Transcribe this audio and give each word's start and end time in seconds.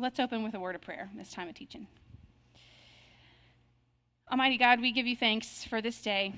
Let's 0.00 0.18
open 0.18 0.42
with 0.42 0.54
a 0.54 0.60
word 0.60 0.76
of 0.76 0.80
prayer 0.80 1.10
this 1.14 1.30
time 1.30 1.46
of 1.46 1.54
teaching. 1.54 1.86
Almighty 4.32 4.56
God, 4.56 4.80
we 4.80 4.92
give 4.92 5.06
you 5.06 5.14
thanks 5.14 5.62
for 5.62 5.82
this 5.82 6.00
day, 6.00 6.32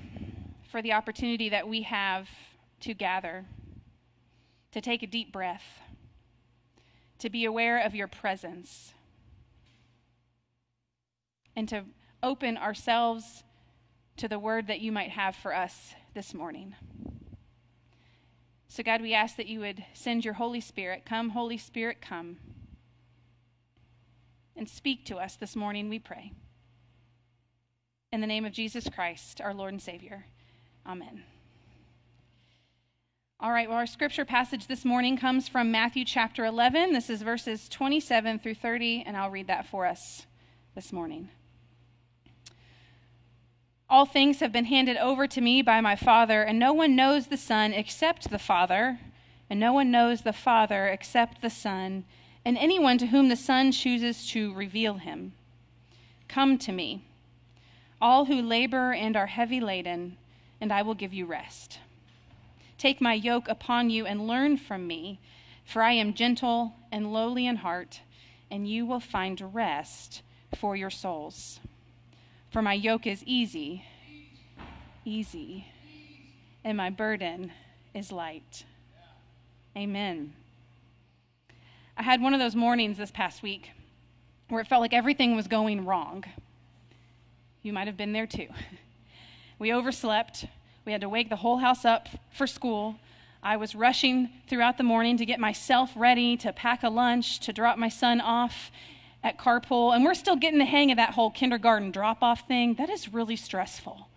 for 0.73 0.83
the 0.83 0.95
opportunity 0.95 1.49
that 1.51 1.69
we 1.69 1.83
have 1.83 2.29
to 2.81 2.93
gather, 2.93 3.45
to 4.73 4.81
take 4.81 5.05
a 5.05 5.07
deep 5.07 5.33
breath, 5.33 5.63
to 7.21 7.31
be 7.31 7.45
aware 7.45 7.79
of 7.79 7.95
your 7.95 8.09
presence, 8.09 8.95
and 11.55 11.69
to 11.69 11.85
open 12.21 12.57
ourselves 12.57 13.45
to 14.17 14.27
the 14.27 14.41
word 14.41 14.67
that 14.67 14.81
you 14.81 14.91
might 14.91 15.11
have 15.11 15.37
for 15.37 15.55
us 15.55 15.95
this 16.15 16.35
morning. 16.35 16.75
So, 18.67 18.83
God, 18.83 19.03
we 19.03 19.15
ask 19.15 19.37
that 19.37 19.47
you 19.47 19.61
would 19.61 19.85
send 19.93 20.25
your 20.25 20.35
Holy 20.35 20.61
Spirit. 20.61 21.05
Come, 21.07 21.31
Holy 21.31 21.59
Spirit, 21.59 22.01
come 22.01 22.39
and 24.57 24.69
speak 24.69 25.05
to 25.07 25.17
us 25.17 25.37
this 25.37 25.57
morning, 25.57 25.89
we 25.89 25.99
pray. 25.99 26.33
In 28.13 28.21
the 28.21 28.27
name 28.27 28.45
of 28.45 28.53
Jesus 28.53 28.89
Christ, 28.89 29.41
our 29.41 29.55
Lord 29.55 29.73
and 29.73 29.83
Savior. 29.83 30.27
Amen. 30.87 31.23
All 33.41 33.51
right, 33.51 33.69
well, 33.69 33.79
our 33.79 33.87
scripture 33.87 34.25
passage 34.25 34.69
this 34.69 34.85
morning 34.85 35.17
comes 35.17 35.49
from 35.49 35.73
Matthew 35.73 36.05
chapter 36.05 36.45
11. 36.45 36.93
This 36.93 37.11
is 37.11 37.23
verses 37.23 37.69
27 37.69 38.39
through 38.39 38.55
30, 38.55 39.03
and 39.05 39.17
I'll 39.17 39.31
read 39.31 39.49
that 39.49 39.67
for 39.67 39.85
us 39.85 40.27
this 40.77 40.93
morning. 40.93 41.29
All 43.91 44.07
things 44.07 44.41
have 44.41 44.53
been 44.53 44.67
handed 44.67 44.97
over 44.97 45.27
to 45.27 45.41
me 45.41 45.61
by 45.61 45.81
my 45.81 45.97
Father, 45.97 46.43
and 46.43 46.59
no 46.59 46.73
one 46.73 46.95
knows 46.95 47.27
the 47.27 47.37
Son 47.37 47.73
except 47.73 48.31
the 48.31 48.39
Father, 48.39 49.01
and 49.51 49.59
no 49.59 49.73
one 49.73 49.91
knows 49.91 50.23
the 50.23 50.33
Father 50.33 50.87
except 50.87 51.43
the 51.43 51.51
Son 51.51 52.05
and 52.45 52.59
anyone 52.59 52.99
to 52.99 53.07
whom 53.07 53.29
the 53.29 53.37
Son 53.37 53.73
chooses 53.73 54.27
to 54.29 54.53
reveal 54.55 54.95
him. 54.95 55.33
Come 56.29 56.59
to 56.59 56.73
me, 56.73 57.05
all 58.01 58.25
who 58.25 58.43
labor 58.43 58.93
and 58.93 59.17
are 59.17 59.27
heavy 59.27 59.61
laden, 59.61 60.17
and 60.61 60.73
I 60.73 60.83
will 60.83 60.95
give 60.95 61.13
you 61.13 61.27
rest. 61.27 61.79
Take 62.79 63.01
my 63.01 63.15
yoke 63.15 63.49
upon 63.49 63.91
you 63.91 64.07
and 64.07 64.27
learn 64.27 64.57
from 64.57 64.87
me, 64.87 65.21
for 65.65 65.83
I 65.83 65.93
am 65.93 66.15
gentle 66.15 66.75
and 66.91 67.13
lowly 67.13 67.47
in 67.47 67.57
heart, 67.57 68.01
and 68.51 68.69
you 68.69 68.87
will 68.87 69.01
find 69.01 69.55
rest 69.55 70.23
for 70.59 70.75
your 70.75 70.91
souls. 70.91 71.61
For 72.51 72.61
my 72.61 72.75
yoke 72.75 73.07
is 73.07 73.23
easy, 73.25 73.85
easy, 75.05 75.67
and 76.65 76.77
my 76.77 76.91
burden 76.91 77.53
is 77.95 78.11
light. 78.11 78.65
Amen. 79.77 80.35
I 81.97 82.03
had 82.03 82.21
one 82.21 82.35
of 82.35 82.41
those 82.41 82.57
mornings 82.57 82.99
this 82.99 83.11
past 83.11 83.43
week 83.43 83.71
where 84.49 84.61
it 84.61 84.67
felt 84.67 84.81
like 84.81 84.93
everything 84.93 85.37
was 85.37 85.47
going 85.47 85.85
wrong. 85.85 86.25
You 87.63 87.73
might 87.73 87.87
have 87.87 87.97
been 87.97 88.13
there 88.13 88.27
too. 88.27 88.49
We 89.59 89.73
overslept. 89.73 90.47
We 90.85 90.91
had 90.91 91.03
to 91.03 91.09
wake 91.09 91.29
the 91.29 91.37
whole 91.37 91.59
house 91.59 91.85
up 91.85 92.09
for 92.33 92.49
school. 92.49 92.97
I 93.45 93.57
was 93.57 93.77
rushing 93.77 94.29
throughout 94.49 94.77
the 94.77 94.83
morning 94.83 95.17
to 95.19 95.25
get 95.25 95.39
myself 95.39 95.93
ready 95.95 96.37
to 96.39 96.53
pack 96.53 96.83
a 96.83 96.89
lunch, 96.89 97.39
to 97.41 97.53
drop 97.53 97.79
my 97.79 97.89
son 97.89 98.21
off 98.21 98.73
at 99.23 99.39
carpool. 99.39 99.95
And 99.95 100.03
we're 100.03 100.15
still 100.15 100.35
getting 100.35 100.59
the 100.59 100.65
hang 100.65 100.91
of 100.91 100.97
that 100.97 101.11
whole 101.11 101.31
kindergarten 101.31 101.93
drop 101.93 102.25
off 102.25 102.49
thing. 102.49 102.75
That 102.75 102.91
is 102.91 103.15
really 103.15 103.37
stressful 103.37 104.09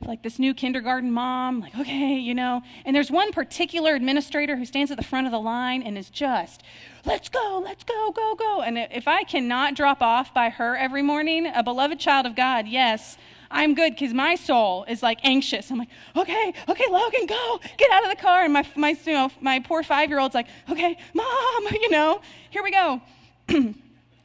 like 0.00 0.22
this 0.22 0.38
new 0.38 0.54
kindergarten 0.54 1.10
mom, 1.10 1.60
like, 1.60 1.76
okay, 1.78 2.18
you 2.18 2.34
know. 2.34 2.62
And 2.84 2.94
there's 2.94 3.10
one 3.10 3.32
particular 3.32 3.94
administrator 3.94 4.56
who 4.56 4.64
stands 4.64 4.90
at 4.90 4.96
the 4.96 5.04
front 5.04 5.26
of 5.26 5.32
the 5.32 5.38
line 5.38 5.82
and 5.82 5.96
is 5.96 6.10
just, 6.10 6.62
let's 7.04 7.28
go, 7.28 7.62
let's 7.64 7.84
go, 7.84 8.12
go, 8.12 8.34
go. 8.34 8.62
And 8.62 8.78
if 8.78 9.08
I 9.08 9.24
cannot 9.24 9.74
drop 9.74 10.02
off 10.02 10.34
by 10.34 10.50
her 10.50 10.76
every 10.76 11.02
morning, 11.02 11.46
a 11.46 11.62
beloved 11.62 11.98
child 11.98 12.26
of 12.26 12.36
God, 12.36 12.66
yes, 12.66 13.16
I'm 13.50 13.74
good 13.74 13.94
because 13.94 14.12
my 14.12 14.34
soul 14.34 14.84
is 14.88 15.02
like 15.02 15.20
anxious. 15.22 15.70
I'm 15.70 15.78
like, 15.78 15.88
okay, 16.16 16.52
okay, 16.68 16.86
Logan, 16.90 17.26
go, 17.26 17.60
get 17.76 17.90
out 17.92 18.04
of 18.04 18.10
the 18.10 18.20
car. 18.20 18.44
And 18.44 18.52
my, 18.52 18.66
my, 18.76 18.96
you 19.04 19.12
know, 19.12 19.30
my 19.40 19.60
poor 19.60 19.82
five 19.82 20.08
year 20.08 20.18
old's 20.18 20.34
like, 20.34 20.48
okay, 20.68 20.98
mom, 21.14 21.66
you 21.72 21.90
know, 21.90 22.20
here 22.50 22.62
we 22.62 22.70
go. 22.70 23.00
well, 23.48 23.74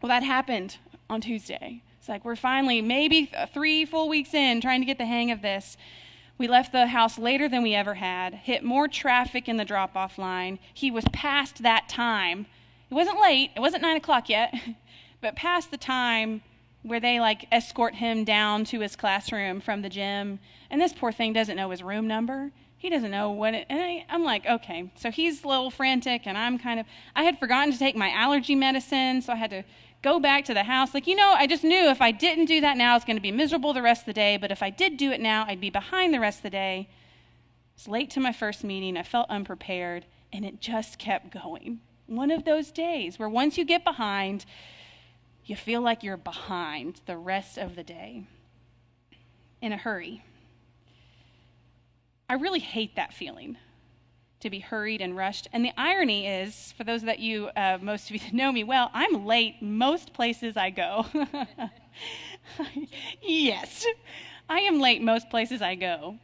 that 0.03 0.23
happened 0.23 0.77
on 1.09 1.21
Tuesday 1.21 1.83
like 2.09 2.25
we're 2.25 2.35
finally 2.35 2.81
maybe 2.81 3.31
three 3.53 3.85
full 3.85 4.09
weeks 4.09 4.33
in 4.33 4.59
trying 4.59 4.81
to 4.81 4.85
get 4.85 4.97
the 4.97 5.05
hang 5.05 5.31
of 5.31 5.41
this. 5.41 5.77
We 6.37 6.47
left 6.47 6.71
the 6.71 6.87
house 6.87 7.19
later 7.19 7.47
than 7.47 7.63
we 7.63 7.75
ever 7.75 7.95
had, 7.95 8.33
hit 8.33 8.63
more 8.63 8.87
traffic 8.87 9.47
in 9.47 9.57
the 9.57 9.65
drop 9.65 9.95
off 9.95 10.17
line. 10.17 10.57
He 10.73 10.89
was 10.89 11.05
past 11.11 11.63
that 11.63 11.87
time. 11.89 12.47
It 12.89 12.93
wasn't 12.93 13.21
late, 13.21 13.51
it 13.55 13.59
wasn't 13.59 13.83
nine 13.83 13.97
o'clock 13.97 14.29
yet, 14.29 14.53
but 15.21 15.35
past 15.35 15.69
the 15.69 15.77
time 15.77 16.41
where 16.83 16.99
they 16.99 17.19
like 17.19 17.45
escort 17.51 17.95
him 17.95 18.23
down 18.23 18.63
to 18.65 18.79
his 18.79 18.95
classroom 18.95 19.59
from 19.59 19.81
the 19.81 19.89
gym. 19.89 20.39
And 20.69 20.79
this 20.79 20.93
poor 20.93 21.11
thing 21.11 21.33
doesn't 21.33 21.57
know 21.57 21.69
his 21.69 21.83
room 21.83 22.07
number. 22.07 22.51
He 22.77 22.89
doesn't 22.89 23.11
know 23.11 23.31
what 23.31 23.53
it, 23.53 23.65
and 23.69 23.81
I, 23.81 24.05
I'm 24.09 24.23
like, 24.23 24.45
okay. 24.45 24.89
So 24.95 25.11
he's 25.11 25.43
a 25.43 25.47
little 25.49 25.69
frantic, 25.69 26.25
and 26.25 26.37
I'm 26.37 26.57
kind 26.57 26.79
of, 26.79 26.85
I 27.13 27.23
had 27.23 27.37
forgotten 27.37 27.73
to 27.73 27.77
take 27.77 27.97
my 27.97 28.09
allergy 28.11 28.55
medicine, 28.55 29.21
so 29.21 29.33
I 29.33 29.35
had 29.35 29.49
to 29.49 29.65
go 30.01 30.19
back 30.19 30.45
to 30.45 30.53
the 30.53 30.63
house. 30.63 30.93
Like, 30.93 31.07
you 31.07 31.15
know, 31.15 31.33
I 31.37 31.47
just 31.47 31.63
knew 31.63 31.89
if 31.89 32.01
I 32.01 32.11
didn't 32.11 32.45
do 32.45 32.61
that 32.61 32.77
now, 32.77 32.95
it's 32.95 33.05
going 33.05 33.17
to 33.17 33.21
be 33.21 33.31
miserable 33.31 33.73
the 33.73 33.81
rest 33.81 34.01
of 34.03 34.05
the 34.07 34.13
day. 34.13 34.37
But 34.37 34.51
if 34.51 34.63
I 34.63 34.69
did 34.69 34.97
do 34.97 35.11
it 35.11 35.21
now, 35.21 35.45
I'd 35.47 35.61
be 35.61 35.69
behind 35.69 36.13
the 36.13 36.19
rest 36.19 36.39
of 36.39 36.43
the 36.43 36.49
day. 36.49 36.89
It's 37.75 37.87
late 37.87 38.09
to 38.11 38.19
my 38.19 38.31
first 38.31 38.63
meeting. 38.63 38.97
I 38.97 39.03
felt 39.03 39.29
unprepared, 39.29 40.05
and 40.33 40.45
it 40.45 40.59
just 40.59 40.99
kept 40.99 41.31
going. 41.31 41.79
One 42.07 42.31
of 42.31 42.43
those 42.43 42.71
days 42.71 43.19
where 43.19 43.29
once 43.29 43.57
you 43.57 43.65
get 43.65 43.83
behind, 43.83 44.45
you 45.45 45.55
feel 45.55 45.81
like 45.81 46.03
you're 46.03 46.17
behind 46.17 47.01
the 47.05 47.17
rest 47.17 47.57
of 47.57 47.75
the 47.75 47.83
day 47.83 48.23
in 49.61 49.71
a 49.71 49.77
hurry. 49.77 50.23
I 52.27 52.35
really 52.35 52.59
hate 52.59 52.95
that 52.95 53.13
feeling 53.13 53.57
to 54.39 54.50
be 54.50 54.59
hurried 54.59 55.01
and 55.01 55.16
rushed. 55.16 55.47
And 55.51 55.66
the 55.66 55.72
irony 55.77 56.27
is, 56.27 56.73
for 56.77 56.83
those 56.83 57.01
that 57.03 57.19
you, 57.19 57.50
uh, 57.55 57.77
most 57.81 58.09
of 58.09 58.16
you 58.16 58.31
know 58.31 58.51
me 58.51 58.63
well, 58.63 58.89
I'm 58.94 59.25
late 59.25 59.61
most 59.61 60.13
places 60.13 60.55
I 60.55 60.69
go. 60.69 61.05
yes, 63.22 63.85
I 64.47 64.59
am 64.59 64.79
late 64.79 65.01
most 65.01 65.29
places 65.29 65.61
I 65.61 65.75
go. 65.75 66.17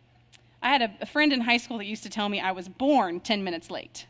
I 0.62 0.70
had 0.70 0.82
a, 0.82 0.94
a, 1.02 1.06
friend 1.06 1.34
in 1.34 1.42
high 1.42 1.58
school 1.58 1.78
that 1.78 1.86
used 1.86 2.04
to 2.04 2.10
tell 2.10 2.30
me 2.30 2.40
I 2.40 2.52
was 2.52 2.68
born 2.68 3.20
10 3.20 3.44
minutes 3.44 3.70
late. 3.70 4.08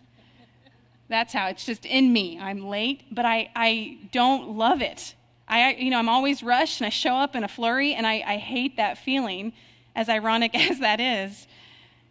That's 1.10 1.34
how 1.34 1.48
it's 1.48 1.66
just 1.66 1.86
in 1.86 2.14
me. 2.14 2.40
I'm 2.40 2.68
late, 2.68 3.04
but 3.12 3.26
I, 3.26 3.52
I 3.56 4.00
don't 4.12 4.52
love 4.52 4.82
it. 4.82 5.16
I, 5.48 5.74
you 5.74 5.92
know, 5.92 6.00
I'm 6.00 6.10
always 6.10 6.42
rushed 6.42 6.80
and 6.80 6.88
I 6.88 6.90
show 6.90 7.16
up 7.16 7.36
in 7.36 7.44
a 7.44 7.48
flurry, 7.48 7.94
and 7.94 8.08
I, 8.08 8.24
I 8.26 8.38
hate 8.38 8.78
that 8.78 8.98
feeling, 8.98 9.54
as 9.96 10.10
ironic 10.10 10.56
as 10.56 10.80
that 10.80 11.00
is 11.00 11.48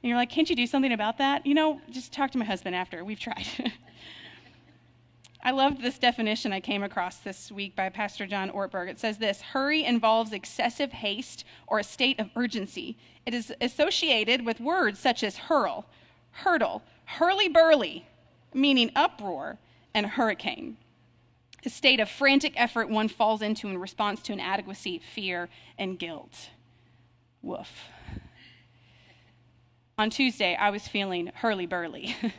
and 0.05 0.11
you're 0.11 0.19
like, 0.19 0.29
can't 0.29 0.51
you 0.51 0.55
do 0.55 0.67
something 0.67 0.93
about 0.93 1.17
that? 1.17 1.47
You 1.47 1.55
know, 1.55 1.81
just 1.89 2.13
talk 2.13 2.31
to 2.33 2.39
my 2.39 2.45
husband 2.45 2.77
after. 2.77 3.03
We've 3.03 3.19
tried. 3.19 3.47
I 5.43 5.51
loved 5.51 5.81
this 5.81 5.99
definition 5.99 6.53
I 6.53 6.61
came 6.61 6.83
across 6.83 7.17
this 7.17 7.51
week 7.51 7.75
by 7.75 7.89
Pastor 7.89 8.27
John 8.27 8.51
Ortberg. 8.51 8.91
It 8.91 9.01
says 9.01 9.17
this 9.17 9.41
Hurry 9.41 9.83
involves 9.83 10.35
excessive 10.35 10.93
haste 10.93 11.47
or 11.67 11.79
a 11.79 11.83
state 11.83 12.21
of 12.21 12.29
urgency. 12.37 12.99
It 13.25 13.33
is 13.33 13.55
associated 13.63 14.45
with 14.45 14.61
words 14.61 14.99
such 14.99 15.25
as 15.25 15.39
hurl, 15.39 15.87
hurdle, 16.33 16.83
hurly 17.07 17.49
burly, 17.49 18.07
meaning 18.53 18.91
uproar, 18.95 19.57
and 19.95 20.05
hurricane. 20.05 20.77
A 21.65 21.71
state 21.71 21.99
of 21.99 22.11
frantic 22.11 22.53
effort 22.57 22.91
one 22.91 23.09
falls 23.09 23.41
into 23.41 23.69
in 23.69 23.79
response 23.79 24.21
to 24.25 24.35
inadequacy, 24.35 24.99
fear, 24.99 25.49
and 25.79 25.99
guilt. 25.99 26.51
Woof 27.41 27.89
on 29.97 30.11
Tuesday, 30.11 30.57
I 30.57 30.71
was 30.71 30.89
feeling 30.89 31.31
hurly 31.35 31.67
burly. 31.67 32.17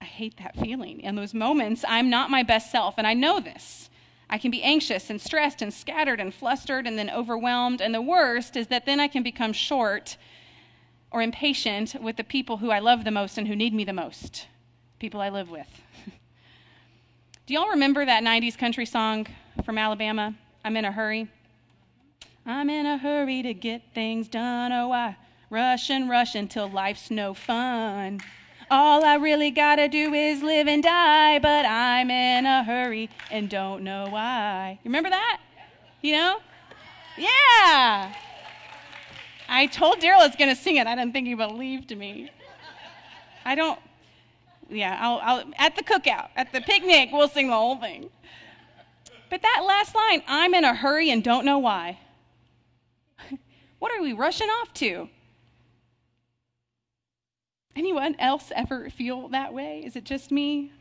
I 0.00 0.04
hate 0.04 0.36
that 0.38 0.56
feeling. 0.56 1.00
In 1.00 1.14
those 1.16 1.34
moments, 1.34 1.84
I'm 1.86 2.10
not 2.10 2.30
my 2.30 2.42
best 2.42 2.70
self, 2.70 2.94
and 2.98 3.06
I 3.06 3.14
know 3.14 3.40
this. 3.40 3.90
I 4.28 4.38
can 4.38 4.50
be 4.50 4.62
anxious 4.62 5.10
and 5.10 5.20
stressed 5.20 5.62
and 5.62 5.72
scattered 5.72 6.20
and 6.20 6.34
flustered 6.34 6.86
and 6.86 6.98
then 6.98 7.10
overwhelmed. 7.10 7.80
And 7.80 7.94
the 7.94 8.02
worst 8.02 8.56
is 8.56 8.68
that 8.68 8.86
then 8.86 9.00
I 9.00 9.08
can 9.08 9.22
become 9.22 9.52
short 9.52 10.16
or 11.10 11.22
impatient 11.22 12.02
with 12.02 12.16
the 12.16 12.24
people 12.24 12.56
who 12.56 12.70
I 12.70 12.80
love 12.80 13.04
the 13.04 13.10
most 13.10 13.38
and 13.38 13.46
who 13.46 13.54
need 13.54 13.74
me 13.74 13.84
the 13.84 13.92
most, 13.92 14.48
people 14.98 15.20
I 15.20 15.28
live 15.28 15.50
with. 15.50 15.68
Do 17.46 17.54
y'all 17.54 17.68
remember 17.68 18.04
that 18.04 18.24
90s 18.24 18.58
country 18.58 18.86
song 18.86 19.26
from 19.64 19.78
Alabama? 19.78 20.34
I'm 20.64 20.76
in 20.76 20.84
a 20.84 20.92
hurry. 20.92 21.28
I'm 22.46 22.68
in 22.68 22.84
a 22.84 22.98
hurry 22.98 23.42
to 23.42 23.54
get 23.54 23.82
things 23.94 24.28
done. 24.28 24.70
Oh, 24.70 24.92
I 24.92 25.16
rush 25.48 25.88
and 25.88 26.10
rush 26.10 26.34
until 26.34 26.68
life's 26.68 27.10
no 27.10 27.32
fun. 27.32 28.20
All 28.70 29.04
I 29.04 29.14
really 29.14 29.50
gotta 29.50 29.88
do 29.88 30.12
is 30.12 30.42
live 30.42 30.68
and 30.68 30.82
die, 30.82 31.38
but 31.38 31.64
I'm 31.64 32.10
in 32.10 32.44
a 32.44 32.62
hurry 32.64 33.08
and 33.30 33.48
don't 33.48 33.82
know 33.82 34.08
why. 34.10 34.78
You 34.82 34.88
remember 34.88 35.10
that? 35.10 35.40
You 36.02 36.12
know? 36.12 36.40
Yeah. 37.16 38.14
I 39.48 39.66
told 39.66 40.00
Daryl 40.00 40.20
I 40.20 40.26
was 40.26 40.36
gonna 40.36 40.56
sing 40.56 40.76
it. 40.76 40.86
I 40.86 40.94
didn't 40.94 41.12
think 41.12 41.26
he 41.26 41.34
believed 41.34 41.96
me. 41.96 42.30
I 43.44 43.54
don't. 43.54 43.78
Yeah, 44.68 44.98
I'll, 45.00 45.20
I'll, 45.22 45.44
at 45.58 45.76
the 45.76 45.82
cookout, 45.82 46.28
at 46.36 46.52
the 46.52 46.60
picnic, 46.60 47.10
we'll 47.12 47.28
sing 47.28 47.48
the 47.48 47.54
whole 47.54 47.76
thing. 47.76 48.10
But 49.30 49.42
that 49.42 49.62
last 49.66 49.94
line, 49.94 50.22
I'm 50.26 50.54
in 50.54 50.64
a 50.64 50.74
hurry 50.74 51.10
and 51.10 51.22
don't 51.22 51.44
know 51.44 51.58
why. 51.58 51.98
What 53.84 53.92
are 53.92 54.02
we 54.02 54.14
rushing 54.14 54.48
off 54.48 54.72
to? 54.72 55.10
Anyone 57.76 58.16
else 58.18 58.50
ever 58.56 58.88
feel 58.88 59.28
that 59.28 59.52
way? 59.52 59.82
Is 59.84 59.94
it 59.94 60.04
just 60.04 60.30
me? 60.30 60.72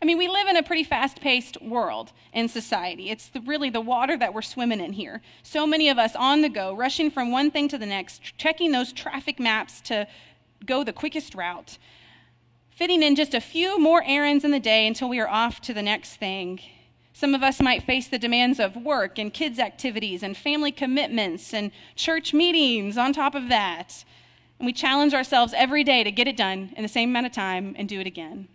I 0.00 0.04
mean, 0.04 0.16
we 0.16 0.28
live 0.28 0.46
in 0.46 0.56
a 0.56 0.62
pretty 0.62 0.84
fast 0.84 1.20
paced 1.20 1.60
world 1.60 2.12
in 2.32 2.48
society. 2.48 3.10
It's 3.10 3.26
the, 3.30 3.40
really 3.40 3.68
the 3.68 3.80
water 3.80 4.16
that 4.16 4.32
we're 4.32 4.42
swimming 4.42 4.78
in 4.78 4.92
here. 4.92 5.22
So 5.42 5.66
many 5.66 5.88
of 5.88 5.98
us 5.98 6.14
on 6.14 6.42
the 6.42 6.48
go, 6.48 6.72
rushing 6.72 7.10
from 7.10 7.32
one 7.32 7.50
thing 7.50 7.66
to 7.70 7.78
the 7.78 7.84
next, 7.84 8.22
checking 8.38 8.70
those 8.70 8.92
traffic 8.92 9.40
maps 9.40 9.80
to 9.80 10.06
go 10.64 10.84
the 10.84 10.92
quickest 10.92 11.34
route, 11.34 11.78
fitting 12.70 13.02
in 13.02 13.16
just 13.16 13.34
a 13.34 13.40
few 13.40 13.76
more 13.76 14.04
errands 14.06 14.44
in 14.44 14.52
the 14.52 14.60
day 14.60 14.86
until 14.86 15.08
we 15.08 15.18
are 15.18 15.28
off 15.28 15.60
to 15.62 15.74
the 15.74 15.82
next 15.82 16.14
thing. 16.14 16.60
Some 17.20 17.34
of 17.34 17.42
us 17.42 17.60
might 17.60 17.82
face 17.82 18.08
the 18.08 18.18
demands 18.18 18.58
of 18.58 18.76
work 18.76 19.18
and 19.18 19.30
kids' 19.30 19.58
activities 19.58 20.22
and 20.22 20.34
family 20.34 20.72
commitments 20.72 21.52
and 21.52 21.70
church 21.94 22.32
meetings 22.32 22.96
on 22.96 23.12
top 23.12 23.34
of 23.34 23.50
that. 23.50 24.06
And 24.58 24.64
we 24.64 24.72
challenge 24.72 25.12
ourselves 25.12 25.52
every 25.54 25.84
day 25.84 26.02
to 26.02 26.10
get 26.10 26.28
it 26.28 26.36
done 26.38 26.72
in 26.78 26.82
the 26.82 26.88
same 26.88 27.10
amount 27.10 27.26
of 27.26 27.32
time 27.32 27.74
and 27.76 27.86
do 27.86 28.00
it 28.00 28.06
again. 28.06 28.48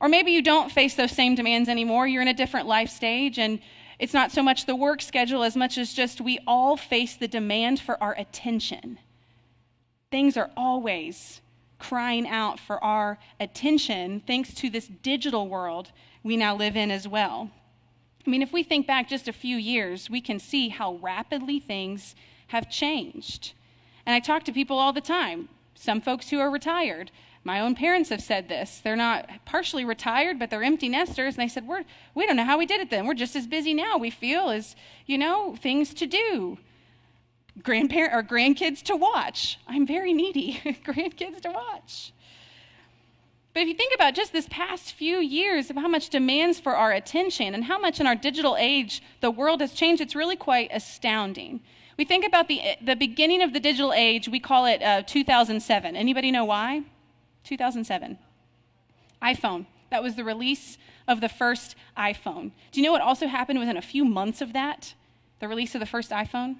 Or 0.00 0.08
maybe 0.08 0.30
you 0.30 0.40
don't 0.40 0.72
face 0.72 0.94
those 0.94 1.10
same 1.10 1.34
demands 1.34 1.68
anymore. 1.68 2.08
You're 2.08 2.22
in 2.22 2.28
a 2.28 2.32
different 2.32 2.66
life 2.66 2.88
stage, 2.88 3.38
and 3.38 3.60
it's 3.98 4.14
not 4.14 4.32
so 4.32 4.42
much 4.42 4.64
the 4.64 4.74
work 4.74 5.02
schedule 5.02 5.42
as 5.42 5.54
much 5.54 5.76
as 5.76 5.92
just 5.92 6.22
we 6.22 6.38
all 6.46 6.78
face 6.78 7.16
the 7.16 7.28
demand 7.28 7.80
for 7.80 8.02
our 8.02 8.14
attention. 8.14 8.98
Things 10.10 10.38
are 10.38 10.50
always 10.56 11.42
crying 11.78 12.26
out 12.26 12.58
for 12.58 12.82
our 12.82 13.18
attention 13.38 14.22
thanks 14.26 14.54
to 14.54 14.70
this 14.70 14.88
digital 14.88 15.48
world 15.48 15.92
we 16.22 16.38
now 16.38 16.56
live 16.56 16.78
in 16.78 16.90
as 16.90 17.06
well. 17.06 17.50
I 18.26 18.30
mean, 18.30 18.42
if 18.42 18.52
we 18.52 18.62
think 18.62 18.86
back 18.86 19.08
just 19.08 19.28
a 19.28 19.32
few 19.32 19.56
years, 19.56 20.10
we 20.10 20.20
can 20.20 20.38
see 20.38 20.68
how 20.68 20.94
rapidly 20.96 21.58
things 21.58 22.14
have 22.48 22.70
changed. 22.70 23.52
And 24.04 24.14
I 24.14 24.20
talk 24.20 24.44
to 24.44 24.52
people 24.52 24.78
all 24.78 24.92
the 24.92 25.00
time, 25.00 25.48
some 25.74 26.00
folks 26.00 26.30
who 26.30 26.38
are 26.40 26.50
retired, 26.50 27.10
my 27.42 27.60
own 27.60 27.74
parents 27.74 28.10
have 28.10 28.22
said 28.22 28.48
this. 28.48 28.80
They're 28.84 28.96
not 28.96 29.28
partially 29.46 29.84
retired, 29.84 30.38
but 30.38 30.50
they're 30.50 30.62
empty 30.62 30.88
nesters. 30.88 31.34
And 31.34 31.42
they 31.42 31.48
said, 31.48 31.66
We're, 31.66 31.84
we 32.14 32.26
don't 32.26 32.36
know 32.36 32.44
how 32.44 32.58
we 32.58 32.66
did 32.66 32.80
it 32.80 32.90
then. 32.90 33.06
We're 33.06 33.14
just 33.14 33.34
as 33.34 33.46
busy 33.46 33.72
now, 33.72 33.96
we 33.96 34.10
feel, 34.10 34.50
as, 34.50 34.76
you 35.06 35.16
know, 35.16 35.56
things 35.56 35.94
to 35.94 36.06
do. 36.06 36.58
Grandparent 37.62 38.14
or 38.14 38.22
grandkids 38.22 38.82
to 38.84 38.96
watch. 38.96 39.58
I'm 39.66 39.86
very 39.86 40.12
needy. 40.12 40.60
grandkids 40.84 41.40
to 41.42 41.50
watch. 41.50 42.12
But 43.52 43.62
if 43.62 43.68
you 43.68 43.74
think 43.74 43.94
about 43.94 44.14
just 44.14 44.32
this 44.32 44.46
past 44.48 44.92
few 44.92 45.18
years 45.18 45.70
of 45.70 45.76
how 45.76 45.88
much 45.88 46.08
demands 46.08 46.60
for 46.60 46.76
our 46.76 46.92
attention 46.92 47.52
and 47.52 47.64
how 47.64 47.78
much 47.78 47.98
in 47.98 48.06
our 48.06 48.14
digital 48.14 48.56
age 48.56 49.02
the 49.20 49.30
world 49.30 49.60
has 49.60 49.72
changed, 49.72 50.00
it's 50.00 50.14
really 50.14 50.36
quite 50.36 50.70
astounding. 50.72 51.60
We 51.98 52.04
think 52.04 52.24
about 52.24 52.46
the, 52.48 52.62
the 52.80 52.94
beginning 52.94 53.42
of 53.42 53.52
the 53.52 53.60
digital 53.60 53.92
age, 53.92 54.28
we 54.28 54.38
call 54.40 54.66
it 54.66 54.82
uh, 54.82 55.02
2007. 55.02 55.96
Anybody 55.96 56.30
know 56.30 56.44
why? 56.44 56.82
2007. 57.44 58.18
iPhone. 59.20 59.66
That 59.90 60.02
was 60.02 60.14
the 60.14 60.24
release 60.24 60.78
of 61.08 61.20
the 61.20 61.28
first 61.28 61.74
iPhone. 61.98 62.52
Do 62.70 62.80
you 62.80 62.86
know 62.86 62.92
what 62.92 63.02
also 63.02 63.26
happened 63.26 63.58
within 63.58 63.76
a 63.76 63.82
few 63.82 64.04
months 64.04 64.40
of 64.40 64.52
that? 64.52 64.94
The 65.40 65.48
release 65.48 65.74
of 65.74 65.80
the 65.80 65.86
first 65.86 66.10
iPhone? 66.10 66.56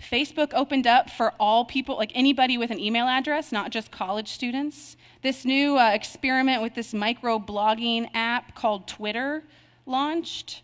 Facebook 0.00 0.52
opened 0.54 0.86
up 0.86 1.10
for 1.10 1.34
all 1.38 1.64
people, 1.64 1.96
like 1.96 2.12
anybody 2.14 2.56
with 2.56 2.70
an 2.70 2.80
email 2.80 3.06
address, 3.06 3.52
not 3.52 3.70
just 3.70 3.90
college 3.90 4.28
students. 4.28 4.96
This 5.22 5.44
new 5.44 5.78
uh, 5.78 5.90
experiment 5.90 6.62
with 6.62 6.74
this 6.74 6.94
micro 6.94 7.38
blogging 7.38 8.08
app 8.14 8.54
called 8.54 8.88
Twitter 8.88 9.44
launched. 9.84 10.62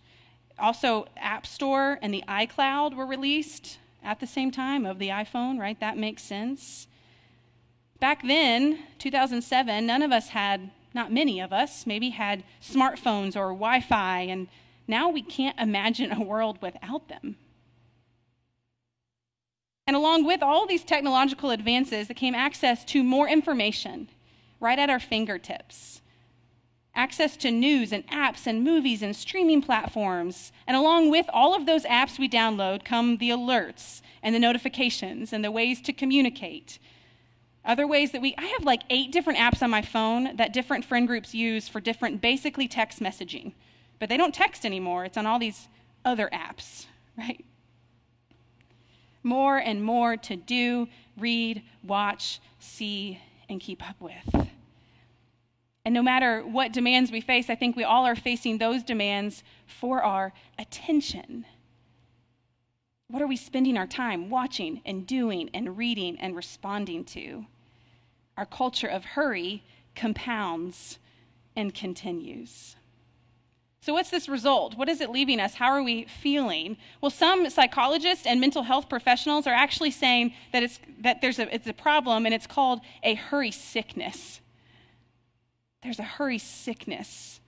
Also, 0.58 1.06
App 1.18 1.46
Store 1.46 1.98
and 2.00 2.14
the 2.14 2.24
iCloud 2.26 2.94
were 2.96 3.06
released 3.06 3.78
at 4.02 4.20
the 4.20 4.26
same 4.26 4.50
time 4.50 4.86
of 4.86 4.98
the 4.98 5.08
iPhone, 5.08 5.58
right? 5.58 5.78
That 5.80 5.98
makes 5.98 6.22
sense. 6.22 6.86
Back 8.00 8.22
then, 8.26 8.78
2007, 8.98 9.84
none 9.84 10.02
of 10.02 10.12
us 10.12 10.28
had, 10.28 10.70
not 10.94 11.12
many 11.12 11.40
of 11.40 11.52
us, 11.52 11.86
maybe 11.86 12.10
had 12.10 12.44
smartphones 12.62 13.36
or 13.36 13.48
Wi 13.48 13.80
Fi, 13.80 14.20
and 14.20 14.48
now 14.88 15.10
we 15.10 15.22
can't 15.22 15.58
imagine 15.58 16.12
a 16.12 16.22
world 16.22 16.62
without 16.62 17.08
them. 17.08 17.36
And 19.86 19.94
along 19.94 20.24
with 20.24 20.42
all 20.42 20.66
these 20.66 20.84
technological 20.84 21.50
advances, 21.50 22.08
there 22.08 22.14
came 22.14 22.34
access 22.34 22.84
to 22.86 23.04
more 23.04 23.28
information 23.28 24.08
right 24.58 24.78
at 24.78 24.90
our 24.90 24.98
fingertips. 24.98 26.00
Access 26.94 27.36
to 27.36 27.50
news 27.50 27.92
and 27.92 28.06
apps 28.08 28.46
and 28.46 28.64
movies 28.64 29.02
and 29.02 29.14
streaming 29.14 29.62
platforms. 29.62 30.50
And 30.66 30.76
along 30.76 31.10
with 31.10 31.26
all 31.32 31.54
of 31.54 31.66
those 31.66 31.84
apps 31.84 32.18
we 32.18 32.28
download 32.28 32.84
come 32.84 33.18
the 33.18 33.30
alerts 33.30 34.00
and 34.22 34.34
the 34.34 34.40
notifications 34.40 35.32
and 35.32 35.44
the 35.44 35.50
ways 35.50 35.80
to 35.82 35.92
communicate. 35.92 36.78
Other 37.64 37.86
ways 37.86 38.12
that 38.12 38.22
we, 38.22 38.34
I 38.38 38.46
have 38.46 38.64
like 38.64 38.82
eight 38.90 39.12
different 39.12 39.38
apps 39.38 39.62
on 39.62 39.70
my 39.70 39.82
phone 39.82 40.36
that 40.36 40.52
different 40.52 40.84
friend 40.84 41.06
groups 41.06 41.34
use 41.34 41.68
for 41.68 41.80
different, 41.80 42.20
basically 42.20 42.66
text 42.66 43.00
messaging. 43.00 43.52
But 43.98 44.08
they 44.08 44.16
don't 44.16 44.34
text 44.34 44.64
anymore, 44.64 45.04
it's 45.04 45.16
on 45.16 45.26
all 45.26 45.38
these 45.38 45.68
other 46.04 46.28
apps, 46.32 46.86
right? 47.18 47.44
More 49.26 49.58
and 49.58 49.84
more 49.84 50.16
to 50.16 50.36
do, 50.36 50.88
read, 51.18 51.62
watch, 51.82 52.40
see, 52.60 53.20
and 53.48 53.60
keep 53.60 53.86
up 53.86 54.00
with. 54.00 54.48
And 55.84 55.92
no 55.92 56.02
matter 56.02 56.40
what 56.42 56.72
demands 56.72 57.12
we 57.12 57.20
face, 57.20 57.50
I 57.50 57.54
think 57.54 57.76
we 57.76 57.84
all 57.84 58.06
are 58.06 58.16
facing 58.16 58.58
those 58.58 58.82
demands 58.82 59.42
for 59.66 60.02
our 60.02 60.32
attention. 60.58 61.44
What 63.08 63.22
are 63.22 63.26
we 63.26 63.36
spending 63.36 63.76
our 63.76 63.86
time 63.86 64.30
watching 64.30 64.80
and 64.86 65.06
doing 65.06 65.50
and 65.52 65.76
reading 65.76 66.18
and 66.20 66.34
responding 66.34 67.04
to? 67.06 67.46
our 68.36 68.46
culture 68.46 68.86
of 68.86 69.04
hurry 69.04 69.62
compounds 69.94 70.98
and 71.54 71.74
continues. 71.74 72.75
So, 73.80 73.92
what's 73.92 74.10
this 74.10 74.28
result? 74.28 74.76
What 74.76 74.88
is 74.88 75.00
it 75.00 75.10
leaving 75.10 75.38
us? 75.38 75.54
How 75.54 75.68
are 75.68 75.82
we 75.82 76.04
feeling? 76.04 76.76
Well, 77.00 77.10
some 77.10 77.48
psychologists 77.50 78.26
and 78.26 78.40
mental 78.40 78.62
health 78.62 78.88
professionals 78.88 79.46
are 79.46 79.54
actually 79.54 79.92
saying 79.92 80.34
that, 80.52 80.62
it's, 80.62 80.80
that 81.00 81.20
there's 81.20 81.38
a, 81.38 81.54
it's 81.54 81.66
a 81.66 81.72
problem 81.72 82.26
and 82.26 82.34
it's 82.34 82.46
called 82.46 82.80
a 83.02 83.14
hurry 83.14 83.50
sickness. 83.50 84.40
There's 85.82 85.98
a 86.00 86.04
hurry 86.04 86.38
sickness. 86.38 87.40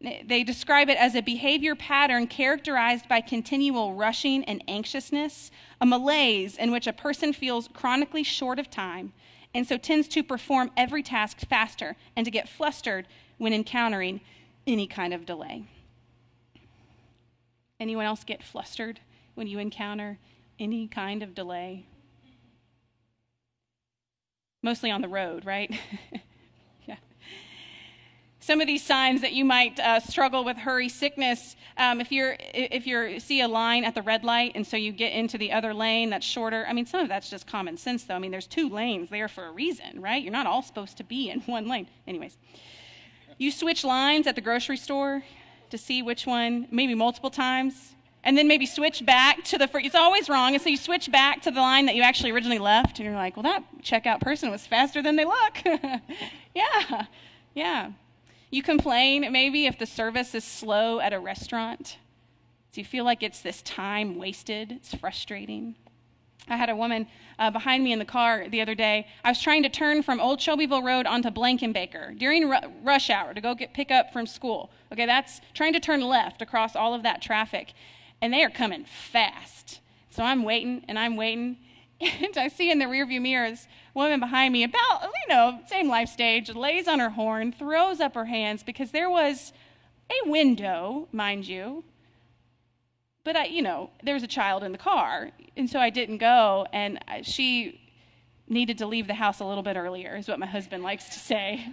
They 0.00 0.44
describe 0.44 0.90
it 0.90 0.98
as 0.98 1.16
a 1.16 1.22
behavior 1.22 1.74
pattern 1.74 2.28
characterized 2.28 3.08
by 3.08 3.20
continual 3.20 3.94
rushing 3.94 4.44
and 4.44 4.62
anxiousness, 4.68 5.50
a 5.80 5.86
malaise 5.86 6.56
in 6.56 6.70
which 6.70 6.86
a 6.86 6.92
person 6.92 7.32
feels 7.32 7.68
chronically 7.68 8.22
short 8.22 8.60
of 8.60 8.70
time 8.70 9.12
and 9.54 9.66
so 9.66 9.76
tends 9.76 10.08
to 10.08 10.22
perform 10.22 10.70
every 10.76 11.02
task 11.02 11.38
faster 11.48 11.96
and 12.16 12.24
to 12.24 12.30
get 12.30 12.48
flustered 12.48 13.06
when 13.38 13.52
encountering 13.52 14.20
any 14.68 14.86
kind 14.86 15.12
of 15.12 15.26
delay. 15.26 15.64
Anyone 17.80 18.06
else 18.06 18.22
get 18.24 18.42
flustered 18.42 19.00
when 19.34 19.46
you 19.46 19.58
encounter 19.58 20.18
any 20.58 20.86
kind 20.86 21.22
of 21.22 21.34
delay? 21.34 21.86
Mostly 24.62 24.90
on 24.90 25.00
the 25.00 25.08
road, 25.08 25.44
right? 25.44 25.76
some 28.48 28.62
of 28.62 28.66
these 28.66 28.82
signs 28.82 29.20
that 29.20 29.34
you 29.34 29.44
might 29.44 29.78
uh, 29.78 30.00
struggle 30.00 30.42
with 30.42 30.56
hurry 30.56 30.88
sickness 30.88 31.54
um, 31.76 32.00
if 32.00 32.10
you're 32.10 32.34
if 32.54 32.86
you 32.86 33.20
see 33.20 33.42
a 33.42 33.46
line 33.46 33.84
at 33.84 33.94
the 33.94 34.00
red 34.00 34.24
light 34.24 34.52
and 34.54 34.66
so 34.66 34.74
you 34.74 34.90
get 34.90 35.12
into 35.12 35.36
the 35.36 35.52
other 35.52 35.74
lane 35.74 36.08
that's 36.08 36.24
shorter 36.24 36.64
i 36.66 36.72
mean 36.72 36.86
some 36.86 37.00
of 37.00 37.08
that's 37.10 37.28
just 37.28 37.46
common 37.46 37.76
sense 37.76 38.04
though 38.04 38.14
i 38.14 38.18
mean 38.18 38.30
there's 38.30 38.46
two 38.46 38.70
lanes 38.70 39.10
there 39.10 39.28
for 39.28 39.44
a 39.44 39.50
reason 39.50 40.00
right 40.00 40.22
you're 40.22 40.32
not 40.32 40.46
all 40.46 40.62
supposed 40.62 40.96
to 40.96 41.04
be 41.04 41.28
in 41.28 41.40
one 41.46 41.68
lane 41.68 41.86
anyways 42.06 42.38
you 43.38 43.50
switch 43.50 43.84
lines 43.84 44.26
at 44.26 44.34
the 44.34 44.40
grocery 44.40 44.76
store 44.76 45.22
to 45.70 45.78
see 45.78 46.02
which 46.02 46.26
one 46.26 46.66
maybe 46.70 46.94
multiple 46.94 47.30
times 47.30 47.94
and 48.24 48.36
then 48.36 48.48
maybe 48.48 48.66
switch 48.66 49.06
back 49.06 49.42
to 49.44 49.56
the 49.56 49.66
first 49.66 49.86
it's 49.86 49.94
always 49.94 50.28
wrong 50.28 50.54
and 50.54 50.62
so 50.62 50.68
you 50.68 50.76
switch 50.76 51.10
back 51.10 51.40
to 51.42 51.50
the 51.50 51.60
line 51.60 51.86
that 51.86 51.94
you 51.94 52.02
actually 52.02 52.30
originally 52.30 52.58
left 52.58 52.98
and 52.98 53.06
you're 53.06 53.14
like 53.14 53.36
well 53.36 53.44
that 53.44 53.62
checkout 53.82 54.20
person 54.20 54.50
was 54.50 54.66
faster 54.66 55.02
than 55.02 55.16
they 55.16 55.24
look 55.24 55.62
yeah 56.54 57.06
yeah 57.54 57.90
you 58.50 58.62
complain 58.62 59.30
maybe 59.30 59.66
if 59.66 59.78
the 59.78 59.86
service 59.86 60.34
is 60.34 60.44
slow 60.44 61.00
at 61.00 61.12
a 61.12 61.20
restaurant. 61.20 61.98
Do 62.72 62.80
you 62.80 62.84
feel 62.84 63.04
like 63.04 63.22
it's 63.22 63.40
this 63.40 63.60
time 63.62 64.16
wasted? 64.16 64.72
It's 64.72 64.94
frustrating. 64.94 65.74
I 66.50 66.56
had 66.56 66.70
a 66.70 66.76
woman 66.76 67.06
uh, 67.38 67.50
behind 67.50 67.84
me 67.84 67.92
in 67.92 67.98
the 67.98 68.04
car 68.04 68.48
the 68.48 68.60
other 68.60 68.74
day. 68.74 69.06
I 69.24 69.30
was 69.30 69.40
trying 69.40 69.62
to 69.62 69.68
turn 69.68 70.02
from 70.02 70.20
Old 70.20 70.40
Shelbyville 70.40 70.82
Road 70.82 71.06
onto 71.06 71.30
Blankenbaker 71.30 72.18
during 72.18 72.52
rush 72.82 73.10
hour 73.10 73.34
to 73.34 73.40
go 73.40 73.54
get 73.54 73.74
pick 73.74 73.90
up 73.90 74.12
from 74.12 74.26
school. 74.26 74.70
Okay, 74.92 75.06
that's 75.06 75.40
trying 75.54 75.72
to 75.72 75.80
turn 75.80 76.00
left 76.00 76.42
across 76.42 76.74
all 76.74 76.94
of 76.94 77.02
that 77.02 77.22
traffic, 77.22 77.72
and 78.20 78.32
they 78.32 78.42
are 78.42 78.50
coming 78.50 78.84
fast. 78.84 79.80
So 80.10 80.22
I'm 80.22 80.42
waiting 80.42 80.84
and 80.88 80.98
I'm 80.98 81.16
waiting, 81.16 81.58
And 82.00 82.36
I 82.36 82.48
see 82.48 82.70
in 82.70 82.78
the 82.78 82.84
rearview 82.84 83.20
mirror 83.20 83.50
this 83.50 83.66
woman 83.94 84.20
behind 84.20 84.52
me, 84.52 84.62
about, 84.62 85.02
you 85.02 85.34
know, 85.34 85.60
same 85.66 85.88
life 85.88 86.08
stage, 86.08 86.54
lays 86.54 86.86
on 86.86 87.00
her 87.00 87.10
horn, 87.10 87.52
throws 87.52 88.00
up 88.00 88.14
her 88.14 88.26
hands 88.26 88.62
because 88.62 88.92
there 88.92 89.10
was 89.10 89.52
a 90.10 90.28
window, 90.28 91.08
mind 91.12 91.46
you. 91.48 91.84
But 93.28 93.36
I, 93.36 93.44
you 93.44 93.60
know, 93.60 93.90
there's 94.02 94.22
a 94.22 94.26
child 94.26 94.64
in 94.64 94.72
the 94.72 94.78
car. 94.78 95.28
And 95.54 95.68
so 95.68 95.78
I 95.78 95.90
didn't 95.90 96.16
go. 96.16 96.66
And 96.72 96.98
she 97.20 97.78
needed 98.48 98.78
to 98.78 98.86
leave 98.86 99.06
the 99.06 99.12
house 99.12 99.40
a 99.40 99.44
little 99.44 99.62
bit 99.62 99.76
earlier, 99.76 100.16
is 100.16 100.28
what 100.28 100.38
my 100.38 100.46
husband 100.46 100.82
likes 100.82 101.10
to 101.10 101.18
say. 101.18 101.70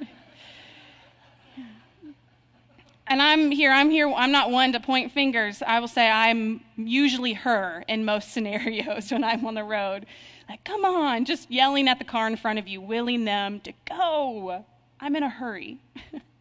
and 3.08 3.22
I'm 3.22 3.52
here, 3.52 3.72
I'm 3.72 3.90
here, 3.90 4.12
I'm 4.12 4.34
not 4.34 4.52
one 4.52 4.74
to 4.74 4.82
point 4.82 5.14
fingers. 5.14 5.64
I 5.66 5.80
will 5.80 5.88
say 5.88 6.10
I'm 6.10 6.60
usually 6.76 7.32
her 7.32 7.86
in 7.88 8.04
most 8.04 8.32
scenarios 8.34 9.10
when 9.10 9.24
I'm 9.24 9.46
on 9.46 9.54
the 9.54 9.64
road. 9.64 10.08
Like, 10.50 10.66
come 10.66 10.84
on, 10.84 11.24
just 11.24 11.50
yelling 11.50 11.88
at 11.88 12.00
the 12.00 12.06
car 12.06 12.28
in 12.28 12.36
front 12.36 12.60
of 12.60 12.68
you, 12.68 12.82
willing 12.82 13.24
them 13.24 13.62
to 13.62 13.72
go. 13.88 14.66
I'm 15.00 15.16
in 15.16 15.24
a 15.24 15.30
hurry. 15.30 15.80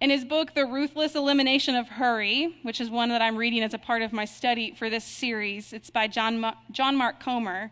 in 0.00 0.10
his 0.10 0.24
book, 0.24 0.54
The 0.54 0.64
Ruthless 0.64 1.14
Elimination 1.14 1.76
of 1.76 1.88
Hurry, 1.88 2.56
which 2.62 2.80
is 2.80 2.88
one 2.88 3.10
that 3.10 3.20
I'm 3.20 3.36
reading 3.36 3.62
as 3.62 3.74
a 3.74 3.78
part 3.78 4.02
of 4.02 4.12
my 4.12 4.24
study 4.24 4.72
for 4.72 4.88
this 4.88 5.04
series, 5.04 5.72
it's 5.72 5.90
by 5.90 6.06
John, 6.06 6.40
Ma- 6.40 6.54
John 6.70 6.96
Mark 6.96 7.20
Comer. 7.20 7.70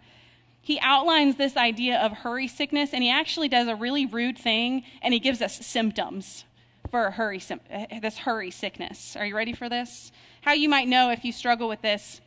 He 0.60 0.78
outlines 0.80 1.36
this 1.36 1.56
idea 1.56 1.98
of 1.98 2.12
hurry 2.12 2.46
sickness, 2.46 2.92
and 2.92 3.02
he 3.02 3.10
actually 3.10 3.48
does 3.48 3.68
a 3.68 3.74
really 3.74 4.04
rude 4.04 4.36
thing, 4.36 4.82
and 5.00 5.14
he 5.14 5.20
gives 5.20 5.40
us 5.40 5.64
symptoms 5.66 6.44
for 6.90 7.10
hurry, 7.12 7.40
uh, 7.50 8.00
this 8.00 8.18
hurry 8.18 8.50
sickness. 8.50 9.16
Are 9.16 9.24
you 9.24 9.34
ready 9.34 9.54
for 9.54 9.68
this? 9.68 10.12
How 10.42 10.52
you 10.52 10.68
might 10.68 10.88
know 10.88 11.10
if 11.10 11.24
you 11.24 11.32
struggle 11.32 11.68
with 11.68 11.80
this 11.82 12.20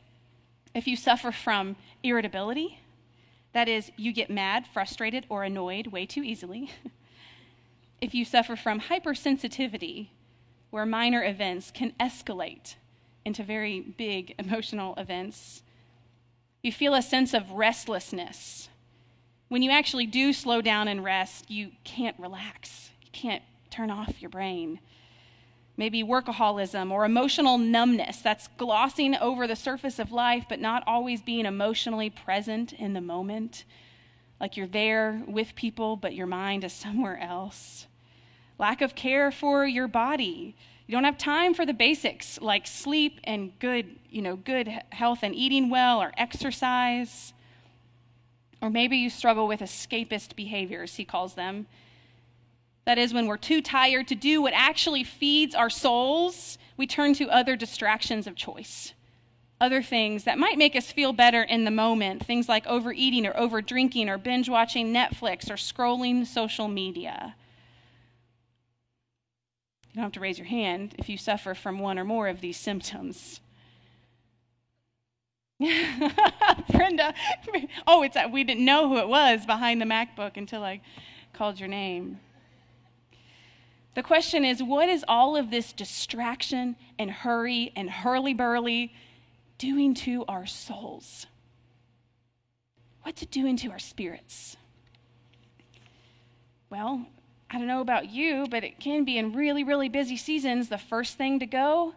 if 0.74 0.88
you 0.88 0.96
suffer 0.96 1.32
from 1.32 1.76
irritability, 2.04 2.80
that 3.54 3.68
is, 3.68 3.92
you 3.98 4.14
get 4.14 4.30
mad, 4.30 4.66
frustrated, 4.74 5.26
or 5.30 5.44
annoyed 5.44 5.88
way 5.88 6.06
too 6.06 6.24
easily. 6.24 6.72
if 8.02 8.14
you 8.14 8.26
suffer 8.26 8.56
from 8.56 8.82
hypersensitivity, 8.82 10.10
where 10.70 10.86
minor 10.86 11.24
events 11.24 11.72
can 11.72 11.94
escalate 12.00 12.76
into 13.24 13.44
very 13.44 13.80
big 13.80 14.36
emotional 14.40 14.96
events, 14.96 15.64
you 16.64 16.72
feel 16.72 16.94
a 16.94 17.02
sense 17.02 17.34
of 17.34 17.52
restlessness. 17.52 18.70
When 19.48 19.62
you 19.62 19.72
actually 19.72 20.08
do 20.08 20.34
slow 20.34 20.62
down 20.62 20.88
and 20.88 21.04
rest, 21.04 21.50
you 21.50 21.72
can't 21.84 22.18
relax. 22.20 22.90
You 23.02 23.10
can't 23.12 23.44
turn 23.70 23.92
off 23.92 24.22
your 24.22 24.30
brain 24.30 24.80
maybe 25.78 26.04
workaholism 26.04 26.92
or 26.92 27.06
emotional 27.06 27.58
numbness 27.58 28.18
that's 28.18 28.48
glossing 28.58 29.16
over 29.16 29.48
the 29.48 29.56
surface 29.56 29.98
of 29.98 30.12
life 30.12 30.46
but 30.48 30.60
not 30.60 30.84
always 30.86 31.22
being 31.22 31.46
emotionally 31.46 32.10
present 32.10 32.74
in 32.74 32.94
the 32.94 33.02
moment 33.02 33.64
like 34.40 34.56
you're 34.58 34.68
there 34.68 35.24
with 35.28 35.56
people 35.56 35.96
but 35.96 36.14
your 36.14 36.28
mind 36.28 36.64
is 36.64 36.74
somewhere 36.74 37.20
else 37.20 37.88
lack 38.62 38.82
of 38.82 38.96
care 38.96 39.32
for 39.32 39.66
your 39.66 39.88
body 39.88 40.56
you 40.88 40.94
don't 40.96 41.04
have 41.04 41.18
time 41.18 41.54
for 41.54 41.66
the 41.66 41.74
basics 41.74 42.40
like 42.42 42.66
sleep 42.66 43.20
and 43.26 43.58
good 43.60 43.98
you 44.10 44.22
know 44.22 44.38
good 44.38 44.72
health 44.92 45.20
and 45.24 45.36
eating 45.36 45.70
well 45.70 46.02
or 46.02 46.12
exercise 46.18 47.34
or 48.62 48.70
maybe 48.70 48.96
you 48.96 49.10
struggle 49.10 49.48
with 49.48 49.60
escapist 49.60 50.36
behaviors 50.36 50.96
he 50.96 51.04
calls 51.04 51.34
them 51.34 51.66
that 52.86 52.98
is, 52.98 53.14
when 53.14 53.28
we're 53.28 53.38
too 53.38 53.62
tired 53.62 54.08
to 54.08 54.16
do 54.16 54.42
what 54.42 54.54
actually 54.56 55.04
feeds 55.04 55.54
our 55.54 55.70
souls, 55.70 56.58
we 56.78 56.88
turn 56.88 57.14
to 57.16 57.30
other 57.30 57.56
distractions 57.56 58.26
of 58.26 58.36
choice. 58.36 58.94
Other 59.60 59.84
things 59.84 60.24
that 60.24 60.40
might 60.40 60.58
make 60.58 60.76
us 60.76 60.92
feel 60.92 61.14
better 61.14 61.44
in 61.44 61.66
the 61.66 61.72
moment, 61.72 62.26
things 62.26 62.50
like 62.50 62.66
overeating 62.66 63.28
or 63.28 63.38
over 63.38 63.62
drinking 63.62 64.10
or 64.10 64.18
binge 64.18 64.50
watching 64.50 64.92
Netflix 64.92 65.52
or 65.52 65.56
scrolling 65.56 66.26
social 66.26 66.68
media. 66.68 67.36
You 69.92 69.98
don't 69.98 70.04
have 70.04 70.12
to 70.14 70.20
raise 70.22 70.38
your 70.38 70.48
hand 70.48 70.96
if 70.98 71.10
you 71.10 71.18
suffer 71.18 71.54
from 71.54 71.80
one 71.80 72.00
or 72.00 72.06
more 72.06 72.30
of 72.30 72.40
these 72.40 72.58
symptoms. 72.58 73.42
Brenda, 75.60 77.14
oh, 77.86 78.02
it's 78.02 78.18
we 78.32 78.44
didn't 78.44 78.66
know 78.66 78.88
who 78.88 78.98
it 78.98 79.08
was 79.08 79.46
behind 79.46 79.82
the 79.82 79.86
MacBook 79.86 80.38
until 80.38 80.64
I 80.64 80.82
called 81.34 81.60
your 81.60 81.70
name. 81.70 82.20
The 83.94 84.02
question 84.02 84.46
is 84.46 84.64
what 84.64 84.88
is 84.88 85.04
all 85.08 85.36
of 85.36 85.52
this 85.52 85.74
distraction 85.74 86.78
and 86.98 87.12
hurry 87.12 87.74
and 87.76 87.90
hurly 87.90 88.34
burly 88.34 88.94
doing 89.58 89.94
to 89.96 90.24
our 90.28 90.46
souls? 90.46 91.28
What's 93.04 93.22
it 93.22 93.32
doing 93.32 93.58
to 93.58 93.72
our 93.72 93.80
spirits? 93.80 94.56
Well, 96.70 97.06
I 97.52 97.58
don't 97.58 97.68
know 97.68 97.82
about 97.82 98.10
you, 98.10 98.48
but 98.50 98.64
it 98.64 98.80
can 98.80 99.04
be 99.04 99.18
in 99.18 99.34
really, 99.34 99.64
really 99.64 99.90
busy 99.90 100.18
seasons 100.18 100.70
the 100.70 100.78
first 100.78 101.18
thing 101.18 101.40
to 101.40 101.46
go 101.46 101.96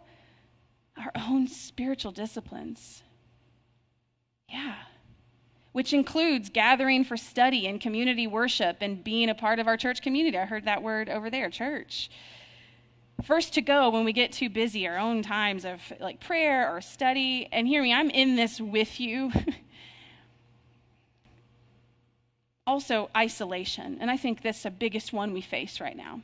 our 0.96 1.12
own 1.16 1.48
spiritual 1.48 2.12
disciplines. 2.12 3.02
Yeah 4.48 4.74
which 5.74 5.92
includes 5.92 6.50
gathering 6.50 7.02
for 7.02 7.16
study 7.16 7.66
and 7.66 7.80
community 7.80 8.28
worship 8.28 8.76
and 8.80 9.02
being 9.02 9.28
a 9.28 9.34
part 9.34 9.58
of 9.58 9.66
our 9.66 9.76
church 9.76 10.00
community. 10.00 10.38
I 10.38 10.44
heard 10.44 10.66
that 10.66 10.84
word 10.84 11.08
over 11.08 11.30
there, 11.30 11.50
church. 11.50 12.10
First 13.24 13.54
to 13.54 13.60
go 13.60 13.90
when 13.90 14.04
we 14.04 14.12
get 14.12 14.30
too 14.30 14.48
busy, 14.48 14.86
our 14.86 14.96
own 14.96 15.20
times 15.20 15.64
of 15.64 15.80
like 15.98 16.20
prayer 16.20 16.72
or 16.72 16.80
study. 16.80 17.48
And 17.50 17.66
hear 17.66 17.82
me, 17.82 17.92
I'm 17.92 18.08
in 18.10 18.36
this 18.36 18.60
with 18.60 19.00
you. 19.00 19.32
also, 22.66 23.10
isolation. 23.16 23.98
And 24.00 24.10
I 24.10 24.16
think 24.16 24.42
that's 24.42 24.62
the 24.62 24.70
biggest 24.70 25.12
one 25.12 25.32
we 25.32 25.40
face 25.40 25.80
right 25.80 25.96
now. 25.96 26.22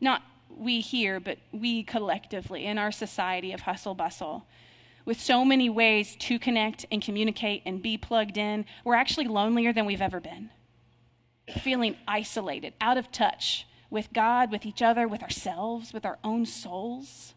Not 0.00 0.22
we 0.50 0.80
here, 0.80 1.20
but 1.20 1.38
we 1.52 1.82
collectively 1.82 2.66
in 2.66 2.78
our 2.78 2.92
society 2.92 3.52
of 3.52 3.60
hustle 3.60 3.94
bustle 3.94 4.46
with 5.08 5.18
so 5.18 5.42
many 5.42 5.70
ways 5.70 6.16
to 6.16 6.38
connect 6.38 6.84
and 6.92 7.00
communicate 7.00 7.62
and 7.64 7.80
be 7.80 7.96
plugged 7.96 8.36
in, 8.36 8.66
we're 8.84 8.94
actually 8.94 9.26
lonelier 9.26 9.72
than 9.72 9.86
we've 9.86 10.02
ever 10.02 10.20
been. 10.20 10.50
Feeling 11.62 11.96
isolated, 12.06 12.74
out 12.78 12.98
of 12.98 13.10
touch 13.10 13.66
with 13.88 14.12
God, 14.12 14.52
with 14.52 14.66
each 14.66 14.82
other, 14.82 15.08
with 15.08 15.22
ourselves, 15.22 15.94
with 15.94 16.04
our 16.04 16.18
own 16.22 16.44
souls. 16.44 17.32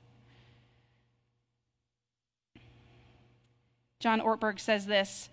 John 4.01 4.19
Ortberg 4.19 4.59
says 4.59 4.85
this 4.85 5.29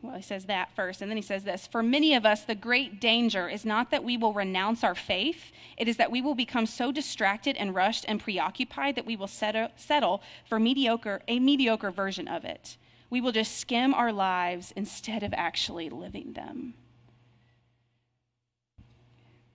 well, 0.00 0.14
he 0.14 0.22
says 0.22 0.44
that 0.44 0.70
first, 0.76 1.02
and 1.02 1.10
then 1.10 1.16
he 1.16 1.22
says 1.22 1.44
this 1.44 1.66
For 1.66 1.82
many 1.82 2.14
of 2.14 2.24
us, 2.24 2.44
the 2.44 2.54
great 2.54 3.00
danger 3.00 3.48
is 3.48 3.64
not 3.64 3.90
that 3.90 4.04
we 4.04 4.16
will 4.16 4.32
renounce 4.32 4.84
our 4.84 4.94
faith, 4.94 5.50
it 5.76 5.88
is 5.88 5.96
that 5.96 6.12
we 6.12 6.22
will 6.22 6.34
become 6.34 6.66
so 6.66 6.92
distracted 6.92 7.56
and 7.56 7.74
rushed 7.74 8.04
and 8.06 8.20
preoccupied 8.20 8.94
that 8.96 9.06
we 9.06 9.16
will 9.16 9.26
settle, 9.26 10.22
for 10.48 10.60
mediocre, 10.60 11.22
a 11.26 11.40
mediocre 11.40 11.90
version 11.90 12.28
of 12.28 12.44
it. 12.44 12.76
We 13.10 13.20
will 13.20 13.32
just 13.32 13.58
skim 13.58 13.94
our 13.94 14.12
lives 14.12 14.72
instead 14.76 15.22
of 15.22 15.34
actually 15.34 15.88
living 15.88 16.34
them. 16.34 16.74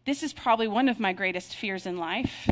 This 0.06 0.24
is 0.24 0.34
probably 0.34 0.68
one 0.68 0.90
of 0.90 1.00
my 1.00 1.14
greatest 1.14 1.56
fears 1.56 1.86
in 1.86 1.98
life 1.98 2.50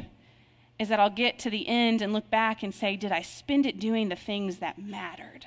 is 0.79 0.89
that 0.89 0.99
I'll 0.99 1.11
get 1.11 1.37
to 1.39 1.49
the 1.51 1.67
end 1.67 2.01
and 2.01 2.11
look 2.11 2.31
back 2.31 2.63
and 2.63 2.73
say, 2.73 2.95
Did 2.95 3.11
I 3.11 3.21
spend 3.21 3.67
it 3.67 3.79
doing 3.79 4.09
the 4.09 4.15
things 4.15 4.57
that 4.57 4.81
mattered? 4.81 5.45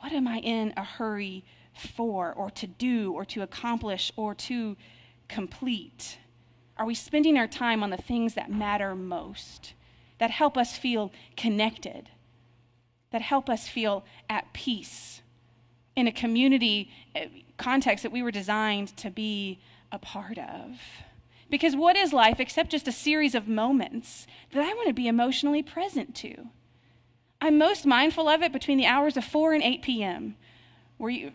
What 0.00 0.12
am 0.12 0.26
I 0.26 0.38
in 0.38 0.72
a 0.76 0.84
hurry 0.84 1.44
for, 1.74 2.32
or 2.32 2.50
to 2.50 2.66
do, 2.66 3.12
or 3.12 3.24
to 3.26 3.42
accomplish, 3.42 4.10
or 4.16 4.34
to 4.34 4.76
complete? 5.28 6.18
Are 6.76 6.86
we 6.86 6.94
spending 6.94 7.36
our 7.36 7.46
time 7.46 7.82
on 7.82 7.90
the 7.90 7.96
things 7.96 8.34
that 8.34 8.50
matter 8.50 8.94
most, 8.94 9.74
that 10.18 10.30
help 10.30 10.56
us 10.56 10.76
feel 10.76 11.12
connected, 11.36 12.08
that 13.10 13.22
help 13.22 13.50
us 13.50 13.68
feel 13.68 14.04
at 14.28 14.52
peace 14.52 15.20
in 15.94 16.06
a 16.06 16.12
community 16.12 16.90
eh, 17.14 17.26
context 17.58 18.02
that 18.02 18.12
we 18.12 18.22
were 18.22 18.30
designed 18.30 18.96
to 18.96 19.10
be 19.10 19.60
a 19.92 19.98
part 19.98 20.38
of? 20.38 20.80
Because 21.50 21.76
what 21.76 21.96
is 21.96 22.12
life 22.12 22.40
except 22.40 22.70
just 22.70 22.88
a 22.88 22.92
series 22.92 23.34
of 23.34 23.48
moments 23.48 24.26
that 24.52 24.62
I 24.62 24.72
want 24.72 24.88
to 24.88 24.94
be 24.94 25.08
emotionally 25.08 25.62
present 25.62 26.14
to? 26.16 26.48
I'm 27.40 27.56
most 27.58 27.86
mindful 27.86 28.28
of 28.28 28.42
it 28.42 28.52
between 28.52 28.78
the 28.78 28.86
hours 28.86 29.16
of 29.16 29.24
4 29.24 29.54
and 29.54 29.62
8 29.62 29.82
p.m., 29.82 30.36
where 30.98 31.10
you, 31.10 31.32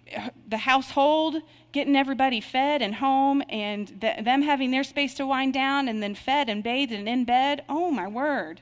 the 0.48 0.58
household, 0.58 1.38
getting 1.72 1.96
everybody 1.96 2.40
fed 2.40 2.84
and 2.84 2.96
home, 2.96 3.42
and 3.50 3.88
the, 3.88 4.14
them 4.22 4.44
having 4.44 4.70
their 4.70 4.84
space 4.84 5.16
to 5.16 5.26
wind 5.26 5.54
down, 5.54 5.88
and 5.88 6.04
then 6.04 6.14
fed 6.14 6.50
and 6.50 6.64
bathed 6.64 6.92
and 6.92 7.10
in 7.10 7.26
bed. 7.26 7.64
Oh, 7.68 7.90
my 7.90 8.08
word. 8.08 8.62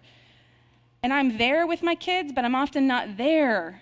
And 1.01 1.11
I'm 1.11 1.37
there 1.37 1.67
with 1.67 1.83
my 1.83 1.95
kids, 1.95 2.31
but 2.31 2.45
I'm 2.45 2.55
often 2.55 2.87
not 2.87 3.17
there. 3.17 3.81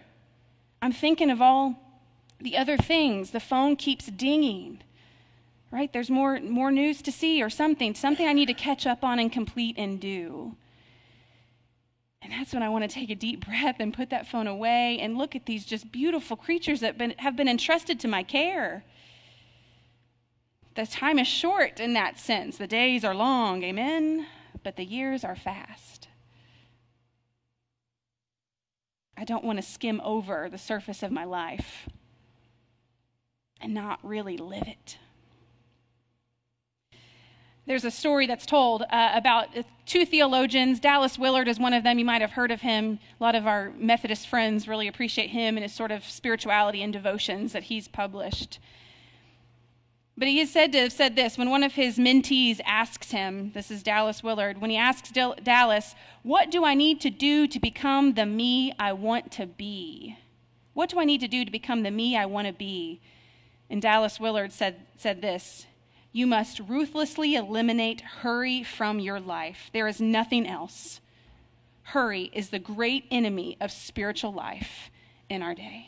I'm 0.82 0.91
thinking 0.91 1.30
of 1.30 1.39
all 1.39 1.75
the 2.39 2.58
other 2.58 2.75
things. 2.75 3.30
The 3.30 3.39
phone 3.39 3.75
keeps 3.75 4.08
dinging, 4.08 4.82
right? 5.70 5.94
There's 5.94 6.10
more, 6.10 6.39
more 6.39 6.72
news 6.72 7.03
to 7.03 7.12
see 7.12 7.44
or 7.44 7.51
something, 7.51 7.94
something 7.94 8.27
I 8.27 8.34
need 8.34 8.48
to 8.48 8.56
catch 8.56 8.88
up 8.88 9.03
on 9.03 9.20
and 9.20 9.32
complete 9.32 9.75
and 9.77 10.00
do. 10.00 10.56
And 12.22 12.32
that's 12.32 12.54
when 12.54 12.62
I 12.62 12.70
want 12.70 12.84
to 12.84 12.88
take 12.88 13.10
a 13.10 13.16
deep 13.16 13.46
breath 13.46 13.78
and 13.80 13.94
put 13.94 14.12
that 14.12 14.28
phone 14.28 14.48
away 14.48 15.00
and 15.00 15.18
look 15.18 15.36
at 15.36 15.46
these 15.46 15.66
just 15.66 15.92
beautiful 15.92 16.38
creatures 16.38 16.82
that 16.82 16.98
been, 16.98 17.16
have 17.18 17.36
been 17.36 17.48
entrusted 17.48 18.00
to 18.01 18.08
my 18.08 18.22
care. 18.24 18.84
The 20.75 20.86
time 20.86 21.20
is 21.20 21.28
short 21.28 21.80
in 21.80 21.94
that 21.94 22.20
sense. 22.20 22.58
The 22.58 22.68
days 22.68 23.04
are 23.04 23.16
long, 23.16 23.63
amen? 23.63 24.28
But 24.63 24.75
the 24.75 24.86
years 24.86 25.24
are 25.24 25.36
fast. 25.36 26.08
I 29.18 29.24
don't 29.24 29.44
want 29.44 29.58
to 29.58 29.63
skim 29.63 30.01
over 30.04 30.48
the 30.50 30.58
surface 30.58 31.04
of 31.04 31.12
my 31.12 31.25
life 31.25 31.90
and 33.60 33.74
not 33.74 34.00
really 34.04 34.38
live 34.38 34.68
it. 34.68 34.98
There's 37.68 37.86
a 37.86 37.91
story 37.91 38.25
that's 38.25 38.46
told 38.46 38.82
uh, 38.82 39.12
about 39.13 39.50
two 39.86 40.06
theologians. 40.06 40.80
Dallas 40.80 41.20
Willard 41.20 41.48
is 41.48 41.60
one 41.60 41.74
of 41.74 41.84
them. 41.84 42.00
You 42.00 42.06
might 42.06 42.22
have 42.22 42.32
heard 42.32 42.51
of 42.51 42.62
him. 42.62 43.00
A 43.20 43.24
lot 43.24 43.36
of 43.36 43.46
our 43.46 43.72
Methodist 43.77 44.27
friends 44.27 44.68
really 44.68 44.88
appreciate 44.88 45.30
him 45.30 45.58
and 45.58 45.63
his 45.63 45.74
sort 45.74 45.91
of 45.91 46.03
spirituality 46.03 46.82
and 46.82 46.91
devotions 46.91 47.53
that 47.53 47.63
he's 47.63 47.88
published. 47.88 48.60
But 50.18 50.27
he 50.27 50.39
is 50.39 50.51
said 50.51 50.72
to 50.72 50.80
have 50.80 50.91
said 50.91 51.15
this 51.15 51.38
when 51.38 51.50
one 51.50 51.63
of 51.63 51.74
his 51.74 51.98
mentees 51.98 52.60
asks 52.65 53.12
him, 53.12 53.51
this 53.53 53.72
is 53.72 53.84
Dallas 53.84 54.24
Willard, 54.24 54.60
when 54.60 54.70
he 54.70 54.77
asks 54.77 55.12
Dallas, 55.12 55.96
What 56.24 56.51
do 56.51 56.65
I 56.65 56.74
need 56.74 57.00
to 57.01 57.10
do 57.10 57.48
to 57.48 57.60
become 57.60 58.13
the 58.13 58.25
me 58.25 58.74
I 58.77 58.94
want 58.94 59.32
to 59.34 59.46
be? 59.46 60.18
What 60.74 60.89
do 60.89 61.00
I 61.00 61.06
need 61.06 61.22
to 61.22 61.27
do 61.27 61.46
to 61.46 61.51
become 61.51 61.84
the 61.84 61.91
me 61.91 62.18
I 62.18 62.25
want 62.25 62.48
to 62.48 62.53
be? 62.53 63.01
And 63.70 63.82
Dallas 63.82 64.20
Willard 64.20 64.51
said, 64.51 64.86
said 64.98 65.22
this 65.22 65.65
You 66.12 66.27
must 66.27 66.60
ruthlessly 66.60 67.36
eliminate 67.36 68.01
hurry 68.01 68.63
from 68.63 69.00
your 69.00 69.20
life. 69.20 69.70
There 69.74 69.88
is 69.88 70.01
nothing 70.01 70.46
else. 70.46 71.00
Hurry 71.84 72.30
is 72.34 72.50
the 72.50 72.60
great 72.60 73.06
enemy 73.10 73.58
of 73.62 73.72
spiritual 73.72 74.34
life 74.34 74.91
in 75.30 75.41
our 75.41 75.56
day. 75.56 75.88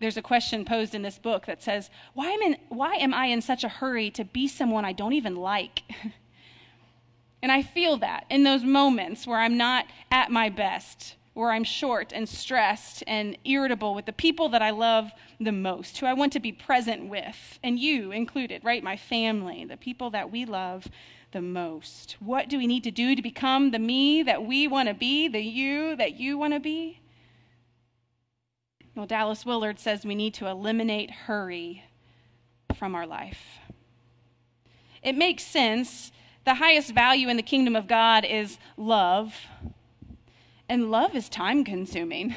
There's 0.00 0.16
a 0.16 0.22
question 0.22 0.64
posed 0.64 0.94
in 0.94 1.02
this 1.02 1.18
book 1.18 1.44
that 1.44 1.62
says, 1.62 1.90
Why 2.14 2.30
am, 2.30 2.40
in, 2.40 2.56
why 2.70 2.94
am 2.94 3.12
I 3.12 3.26
in 3.26 3.42
such 3.42 3.62
a 3.64 3.68
hurry 3.68 4.10
to 4.12 4.24
be 4.24 4.48
someone 4.48 4.86
I 4.86 4.92
don't 4.92 5.12
even 5.12 5.36
like? 5.36 5.82
and 7.42 7.52
I 7.52 7.62
feel 7.62 7.98
that 7.98 8.24
in 8.30 8.42
those 8.42 8.64
moments 8.64 9.26
where 9.26 9.38
I'm 9.38 9.58
not 9.58 9.84
at 10.10 10.30
my 10.30 10.48
best 10.48 11.16
where 11.40 11.52
I'm 11.52 11.64
short 11.64 12.12
and 12.12 12.28
stressed 12.28 13.02
and 13.06 13.36
irritable 13.44 13.94
with 13.94 14.04
the 14.04 14.12
people 14.12 14.50
that 14.50 14.60
I 14.60 14.70
love 14.70 15.10
the 15.40 15.52
most, 15.52 15.98
who 15.98 16.06
I 16.06 16.12
want 16.12 16.34
to 16.34 16.40
be 16.40 16.52
present 16.52 17.08
with, 17.08 17.58
and 17.62 17.78
you 17.78 18.12
included, 18.12 18.62
right? 18.62 18.84
My 18.84 18.96
family, 18.96 19.64
the 19.64 19.78
people 19.78 20.10
that 20.10 20.30
we 20.30 20.44
love 20.44 20.86
the 21.32 21.40
most. 21.40 22.16
What 22.20 22.48
do 22.48 22.58
we 22.58 22.66
need 22.66 22.84
to 22.84 22.90
do 22.90 23.16
to 23.16 23.22
become 23.22 23.70
the 23.70 23.78
me 23.78 24.22
that 24.22 24.44
we 24.44 24.68
want 24.68 24.88
to 24.88 24.94
be, 24.94 25.28
the 25.28 25.40
you 25.40 25.96
that 25.96 26.20
you 26.20 26.36
want 26.36 26.52
to 26.52 26.60
be? 26.60 27.00
Well, 28.94 29.06
Dallas 29.06 29.46
Willard 29.46 29.78
says 29.78 30.04
we 30.04 30.14
need 30.14 30.34
to 30.34 30.46
eliminate 30.46 31.10
hurry 31.10 31.84
from 32.76 32.94
our 32.94 33.06
life. 33.06 33.60
It 35.02 35.16
makes 35.16 35.44
sense. 35.44 36.12
The 36.44 36.54
highest 36.54 36.92
value 36.92 37.28
in 37.28 37.38
the 37.38 37.42
kingdom 37.42 37.76
of 37.76 37.86
God 37.86 38.26
is 38.26 38.58
love 38.76 39.34
and 40.70 40.88
love 40.88 41.16
is 41.16 41.28
time 41.28 41.64
consuming. 41.64 42.36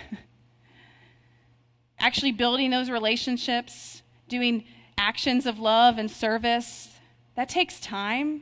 Actually, 1.99 2.31
building 2.31 2.71
those 2.71 2.89
relationships, 2.89 4.01
doing 4.27 4.65
actions 4.97 5.45
of 5.45 5.59
love 5.59 5.99
and 5.99 6.09
service, 6.09 6.89
that 7.35 7.47
takes 7.47 7.79
time. 7.79 8.41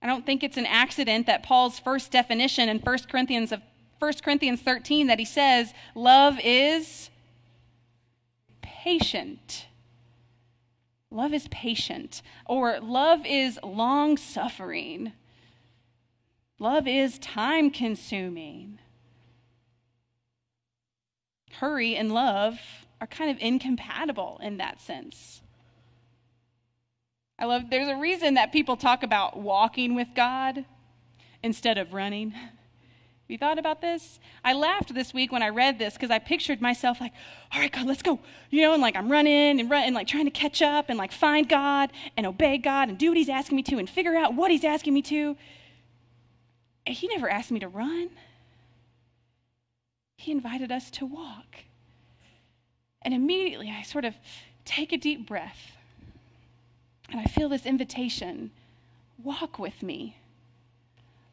I 0.00 0.06
don't 0.06 0.24
think 0.24 0.42
it's 0.42 0.56
an 0.56 0.64
accident 0.64 1.26
that 1.26 1.42
Paul's 1.42 1.78
first 1.78 2.10
definition 2.10 2.70
in 2.70 2.78
1 2.78 2.98
Corinthians 3.10 3.52
of 3.52 3.60
1 3.98 4.12
Corinthians 4.24 4.62
13 4.62 5.06
that 5.06 5.18
he 5.18 5.24
says 5.26 5.74
love 5.94 6.40
is 6.42 7.10
patient. 8.62 9.66
Love 11.10 11.34
is 11.34 11.46
patient 11.48 12.22
or 12.46 12.80
love 12.80 13.20
is 13.26 13.58
long 13.62 14.16
suffering. 14.16 15.12
Love 16.58 16.86
is 16.86 17.18
time 17.18 17.70
consuming. 17.70 18.78
Hurry 21.52 21.96
and 21.96 22.12
love 22.12 22.58
are 23.00 23.06
kind 23.06 23.30
of 23.30 23.36
incompatible 23.40 24.40
in 24.42 24.56
that 24.58 24.80
sense. 24.80 25.42
I 27.38 27.44
love, 27.44 27.68
there's 27.70 27.88
a 27.88 27.96
reason 27.96 28.34
that 28.34 28.52
people 28.52 28.76
talk 28.76 29.02
about 29.02 29.38
walking 29.38 29.94
with 29.94 30.08
God 30.14 30.64
instead 31.42 31.76
of 31.76 31.92
running. 31.92 32.30
Have 33.26 33.32
you 33.32 33.36
thought 33.38 33.58
about 33.58 33.82
this? 33.82 34.18
I 34.42 34.54
laughed 34.54 34.94
this 34.94 35.12
week 35.12 35.32
when 35.32 35.42
I 35.42 35.50
read 35.50 35.78
this 35.78 35.94
because 35.94 36.10
I 36.10 36.18
pictured 36.18 36.62
myself 36.62 37.00
like, 37.00 37.12
all 37.52 37.60
right, 37.60 37.72
God, 37.72 37.86
let's 37.86 38.00
go. 38.00 38.20
You 38.50 38.62
know, 38.62 38.72
and 38.72 38.80
like 38.80 38.96
I'm 38.96 39.10
running 39.10 39.60
and 39.60 39.68
running, 39.68 39.92
like 39.92 40.06
trying 40.06 40.24
to 40.24 40.30
catch 40.30 40.62
up 40.62 40.88
and 40.88 40.96
like 40.96 41.12
find 41.12 41.46
God 41.48 41.90
and 42.16 42.26
obey 42.26 42.56
God 42.56 42.88
and 42.88 42.96
do 42.96 43.08
what 43.08 43.16
He's 43.18 43.28
asking 43.28 43.56
me 43.56 43.62
to 43.64 43.78
and 43.78 43.90
figure 43.90 44.16
out 44.16 44.34
what 44.34 44.50
He's 44.50 44.64
asking 44.64 44.94
me 44.94 45.02
to. 45.02 45.36
He 46.86 47.08
never 47.08 47.28
asked 47.28 47.50
me 47.50 47.60
to 47.60 47.68
run. 47.68 48.10
He 50.16 50.32
invited 50.32 50.70
us 50.72 50.90
to 50.92 51.06
walk. 51.06 51.64
And 53.02 53.12
immediately 53.12 53.70
I 53.70 53.82
sort 53.82 54.04
of 54.04 54.14
take 54.64 54.92
a 54.92 54.96
deep 54.96 55.26
breath 55.26 55.76
and 57.10 57.20
I 57.20 57.24
feel 57.24 57.48
this 57.48 57.66
invitation 57.66 58.50
walk 59.22 59.58
with 59.58 59.82
me, 59.82 60.16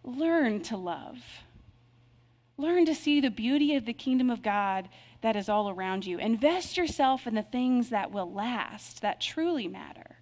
learn 0.04 0.62
to 0.63 0.78
love, 0.78 1.18
learn 2.58 2.86
to 2.86 2.96
see 2.96 3.20
the 3.20 3.32
beauty 3.32 3.76
of 3.76 3.86
the 3.86 3.94
kingdom 3.94 4.30
of 4.30 4.42
God 4.42 4.88
that 5.22 5.36
is 5.36 5.50
all 5.50 5.70
around 5.70 6.06
you. 6.06 6.20
Invest 6.20 6.78
yourself 6.78 7.26
in 7.26 7.36
the 7.36 7.42
things 7.42 7.89
that 7.89 8.12
will 8.12 8.32
last, 8.32 9.02
that 9.02 9.20
truly 9.20 9.68
matter. 9.68 10.18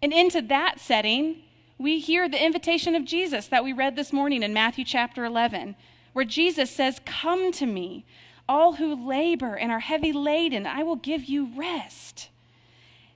And 0.00 0.12
into 0.12 0.40
that 0.42 0.80
setting, 0.80 1.42
we 1.78 2.00
hear 2.00 2.28
the 2.28 2.44
invitation 2.44 2.96
of 2.96 3.04
Jesus 3.04 3.46
that 3.46 3.62
we 3.62 3.72
read 3.72 3.94
this 3.94 4.12
morning 4.12 4.42
in 4.42 4.52
Matthew 4.52 4.84
chapter 4.84 5.24
11, 5.24 5.76
where 6.12 6.24
Jesus 6.24 6.70
says, 6.70 7.00
Come 7.06 7.52
to 7.52 7.66
me, 7.66 8.04
all 8.48 8.74
who 8.74 9.08
labor 9.08 9.54
and 9.54 9.70
are 9.70 9.78
heavy 9.78 10.12
laden, 10.12 10.66
I 10.66 10.82
will 10.82 10.96
give 10.96 11.26
you 11.26 11.50
rest. 11.54 12.30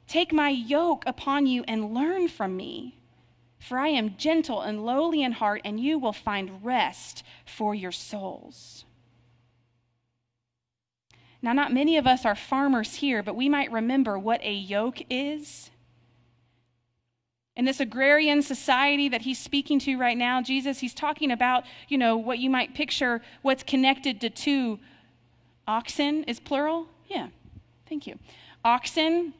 Take 0.06 0.32
my 0.32 0.50
yoke 0.50 1.02
upon 1.06 1.46
you 1.46 1.64
and 1.66 1.92
learn 1.92 2.28
from 2.28 2.56
me, 2.56 2.98
for 3.58 3.78
I 3.78 3.88
am 3.88 4.16
gentle 4.16 4.60
and 4.60 4.86
lowly 4.86 5.22
in 5.22 5.32
heart, 5.32 5.62
and 5.64 5.80
you 5.80 5.98
will 5.98 6.12
find 6.12 6.64
rest 6.64 7.24
for 7.44 7.74
your 7.74 7.92
souls. 7.92 8.84
Now, 11.40 11.52
not 11.52 11.72
many 11.72 11.96
of 11.96 12.06
us 12.06 12.24
are 12.24 12.36
farmers 12.36 12.96
here, 12.96 13.24
but 13.24 13.34
we 13.34 13.48
might 13.48 13.72
remember 13.72 14.16
what 14.16 14.40
a 14.44 14.52
yoke 14.52 14.98
is 15.10 15.71
in 17.56 17.64
this 17.64 17.80
agrarian 17.80 18.42
society 18.42 19.08
that 19.08 19.22
he's 19.22 19.38
speaking 19.38 19.78
to 19.80 19.96
right 19.98 20.16
now, 20.16 20.40
Jesus, 20.40 20.78
he's 20.78 20.94
talking 20.94 21.30
about, 21.30 21.64
you 21.88 21.98
know, 21.98 22.16
what 22.16 22.38
you 22.38 22.48
might 22.48 22.74
picture 22.74 23.20
what's 23.42 23.62
connected 23.62 24.20
to 24.22 24.30
two 24.30 24.78
oxen 25.68 26.24
is 26.24 26.40
plural? 26.40 26.86
Yeah. 27.08 27.28
Thank 27.88 28.06
you. 28.06 28.18
Oxen 28.64 29.34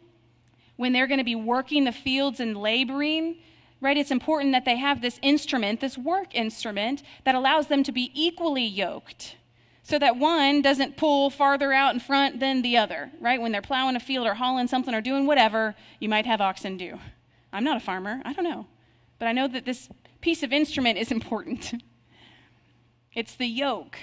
when 0.76 0.92
they're 0.92 1.06
going 1.06 1.18
to 1.18 1.24
be 1.24 1.36
working 1.36 1.84
the 1.84 1.92
fields 1.92 2.40
and 2.40 2.56
laboring, 2.56 3.36
right? 3.80 3.96
It's 3.96 4.10
important 4.10 4.52
that 4.52 4.64
they 4.64 4.76
have 4.76 5.00
this 5.00 5.18
instrument, 5.22 5.80
this 5.80 5.96
work 5.96 6.34
instrument 6.34 7.02
that 7.24 7.34
allows 7.34 7.68
them 7.68 7.82
to 7.84 7.92
be 7.92 8.10
equally 8.14 8.64
yoked 8.64 9.36
so 9.82 9.98
that 9.98 10.16
one 10.16 10.62
doesn't 10.62 10.96
pull 10.96 11.30
farther 11.30 11.72
out 11.72 11.94
in 11.94 12.00
front 12.00 12.40
than 12.40 12.62
the 12.62 12.76
other, 12.76 13.10
right? 13.20 13.40
When 13.40 13.52
they're 13.52 13.62
plowing 13.62 13.96
a 13.96 14.00
field 14.00 14.26
or 14.26 14.34
hauling 14.34 14.68
something 14.68 14.94
or 14.94 15.00
doing 15.00 15.26
whatever, 15.26 15.74
you 15.98 16.08
might 16.08 16.26
have 16.26 16.40
oxen 16.40 16.76
do. 16.76 16.98
I'm 17.52 17.64
not 17.64 17.76
a 17.76 17.80
farmer. 17.80 18.22
I 18.24 18.32
don't 18.32 18.44
know. 18.44 18.66
But 19.18 19.28
I 19.28 19.32
know 19.32 19.46
that 19.48 19.64
this 19.64 19.88
piece 20.20 20.42
of 20.42 20.52
instrument 20.52 20.98
is 20.98 21.12
important. 21.12 21.82
it's 23.14 23.34
the 23.34 23.46
yoke. 23.46 23.98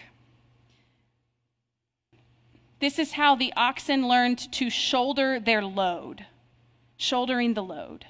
This 2.79 2.97
is 2.97 3.13
how 3.13 3.35
the 3.35 3.51
oxen 3.57 4.07
learned 4.07 4.51
to 4.53 4.69
shoulder 4.69 5.39
their 5.39 5.63
load, 5.63 6.25
shouldering 6.95 7.53
the 7.53 7.63
load. 7.63 8.05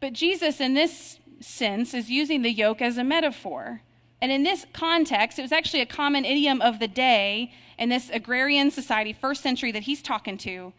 But 0.00 0.12
Jesus, 0.12 0.60
in 0.60 0.74
this 0.74 1.18
sense, 1.40 1.94
is 1.94 2.10
using 2.10 2.42
the 2.42 2.52
yoke 2.52 2.82
as 2.82 2.98
a 2.98 3.04
metaphor. 3.04 3.80
And 4.20 4.30
in 4.30 4.42
this 4.42 4.66
context, 4.74 5.38
it 5.38 5.42
was 5.42 5.52
actually 5.52 5.80
a 5.80 5.86
common 5.86 6.26
idiom 6.26 6.60
of 6.60 6.78
the 6.78 6.88
day 6.88 7.52
in 7.78 7.88
this 7.88 8.10
agrarian 8.10 8.70
society, 8.70 9.14
first 9.14 9.42
century, 9.42 9.72
that 9.72 9.84
he's 9.84 10.02
talking 10.02 10.36
to 10.38 10.74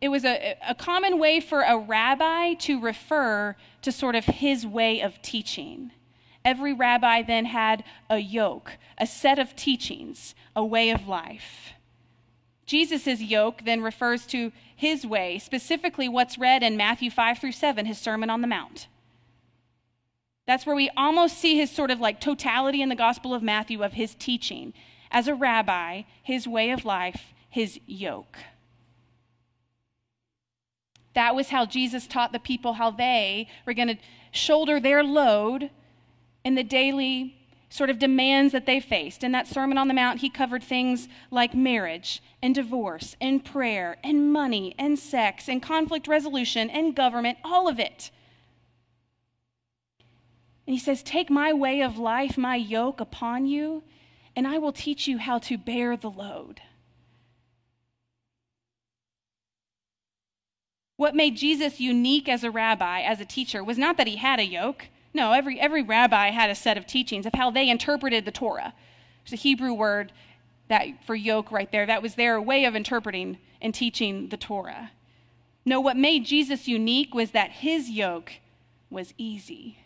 it 0.00 0.08
was 0.08 0.24
a, 0.24 0.56
a 0.66 0.74
common 0.74 1.18
way 1.18 1.40
for 1.40 1.62
a 1.62 1.76
rabbi 1.76 2.54
to 2.54 2.80
refer 2.80 3.56
to 3.82 3.92
sort 3.92 4.14
of 4.14 4.24
his 4.24 4.66
way 4.66 5.00
of 5.00 5.20
teaching. 5.22 5.90
Every 6.44 6.72
rabbi 6.72 7.22
then 7.22 7.46
had 7.46 7.84
a 8.08 8.18
yoke, 8.18 8.78
a 8.96 9.06
set 9.06 9.38
of 9.38 9.56
teachings, 9.56 10.34
a 10.54 10.64
way 10.64 10.90
of 10.90 11.08
life. 11.08 11.72
Jesus' 12.64 13.20
yoke 13.20 13.62
then 13.64 13.80
refers 13.80 14.26
to 14.26 14.52
his 14.76 15.04
way, 15.04 15.38
specifically 15.38 16.08
what's 16.08 16.38
read 16.38 16.62
in 16.62 16.76
Matthew 16.76 17.10
5 17.10 17.38
through 17.38 17.52
7, 17.52 17.86
his 17.86 17.98
Sermon 17.98 18.30
on 18.30 18.42
the 18.42 18.46
Mount. 18.46 18.86
That's 20.46 20.64
where 20.64 20.76
we 20.76 20.90
almost 20.96 21.38
see 21.38 21.56
his 21.56 21.70
sort 21.70 21.90
of 21.90 22.00
like 22.00 22.20
totality 22.20 22.80
in 22.80 22.88
the 22.88 22.94
Gospel 22.94 23.34
of 23.34 23.42
Matthew 23.42 23.82
of 23.82 23.94
his 23.94 24.14
teaching. 24.14 24.72
As 25.10 25.28
a 25.28 25.34
rabbi, 25.34 26.02
his 26.22 26.46
way 26.46 26.70
of 26.70 26.84
life, 26.84 27.34
his 27.50 27.80
yoke. 27.86 28.38
That 31.18 31.34
was 31.34 31.48
how 31.48 31.66
Jesus 31.66 32.06
taught 32.06 32.30
the 32.30 32.38
people 32.38 32.74
how 32.74 32.92
they 32.92 33.48
were 33.66 33.74
going 33.74 33.88
to 33.88 33.98
shoulder 34.30 34.78
their 34.78 35.02
load 35.02 35.68
in 36.44 36.54
the 36.54 36.62
daily 36.62 37.34
sort 37.70 37.90
of 37.90 37.98
demands 37.98 38.52
that 38.52 38.66
they 38.66 38.78
faced. 38.78 39.24
In 39.24 39.32
that 39.32 39.48
Sermon 39.48 39.78
on 39.78 39.88
the 39.88 39.94
Mount, 39.94 40.20
he 40.20 40.30
covered 40.30 40.62
things 40.62 41.08
like 41.32 41.54
marriage 41.54 42.22
and 42.40 42.54
divorce 42.54 43.16
and 43.20 43.44
prayer 43.44 43.96
and 44.04 44.32
money 44.32 44.76
and 44.78 44.96
sex 44.96 45.48
and 45.48 45.60
conflict 45.60 46.06
resolution 46.06 46.70
and 46.70 46.94
government, 46.94 47.38
all 47.42 47.66
of 47.66 47.80
it. 47.80 48.12
And 50.68 50.74
he 50.74 50.78
says, 50.78 51.02
Take 51.02 51.30
my 51.30 51.52
way 51.52 51.80
of 51.80 51.98
life, 51.98 52.38
my 52.38 52.54
yoke 52.54 53.00
upon 53.00 53.44
you, 53.44 53.82
and 54.36 54.46
I 54.46 54.58
will 54.58 54.72
teach 54.72 55.08
you 55.08 55.18
how 55.18 55.40
to 55.40 55.58
bear 55.58 55.96
the 55.96 56.10
load. 56.10 56.60
What 60.98 61.14
made 61.14 61.36
Jesus 61.36 61.78
unique 61.78 62.28
as 62.28 62.42
a 62.42 62.50
rabbi, 62.50 63.02
as 63.02 63.20
a 63.20 63.24
teacher, 63.24 63.62
was 63.62 63.78
not 63.78 63.96
that 63.96 64.08
he 64.08 64.16
had 64.16 64.40
a 64.40 64.44
yoke. 64.44 64.88
No, 65.14 65.32
every, 65.32 65.60
every 65.60 65.80
rabbi 65.80 66.30
had 66.30 66.50
a 66.50 66.56
set 66.56 66.76
of 66.76 66.88
teachings 66.88 67.24
of 67.24 67.34
how 67.34 67.52
they 67.52 67.70
interpreted 67.70 68.24
the 68.24 68.32
Torah. 68.32 68.74
There's 69.22 69.40
a 69.40 69.42
Hebrew 69.42 69.72
word 69.72 70.12
that 70.66 70.88
for 71.06 71.14
yoke 71.14 71.52
right 71.52 71.70
there. 71.70 71.86
That 71.86 72.02
was 72.02 72.16
their 72.16 72.40
way 72.40 72.64
of 72.64 72.74
interpreting 72.74 73.38
and 73.62 73.72
teaching 73.72 74.28
the 74.30 74.36
Torah. 74.36 74.90
No, 75.64 75.80
what 75.80 75.96
made 75.96 76.24
Jesus 76.24 76.66
unique 76.66 77.14
was 77.14 77.30
that 77.30 77.52
his 77.52 77.88
yoke 77.88 78.32
was 78.90 79.14
easy. 79.16 79.78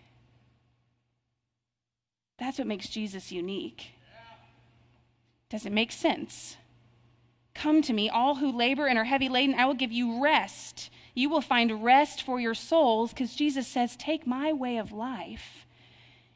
That's 2.39 2.57
what 2.57 2.67
makes 2.67 2.89
Jesus 2.89 3.31
unique. 3.31 3.89
Does 5.51 5.67
it 5.67 5.73
make 5.73 5.93
sense? 5.93 6.57
Come 7.53 7.83
to 7.83 7.93
me, 7.93 8.09
all 8.09 8.37
who 8.37 8.51
labor 8.51 8.87
and 8.87 8.99
are 8.99 9.05
heavy 9.05 9.29
laden, 9.29 9.55
I 9.57 9.67
will 9.67 9.75
give 9.75 9.93
you 9.93 10.23
rest. 10.23 10.89
You 11.15 11.29
will 11.29 11.41
find 11.41 11.85
rest 11.85 12.23
for 12.23 12.41
your 12.41 12.55
souls 12.55 13.13
because 13.13 13.35
Jesus 13.35 13.67
says, 13.67 13.97
Take 13.97 14.27
my 14.27 14.53
way 14.53 14.79
of 14.79 14.93
life, 14.93 15.67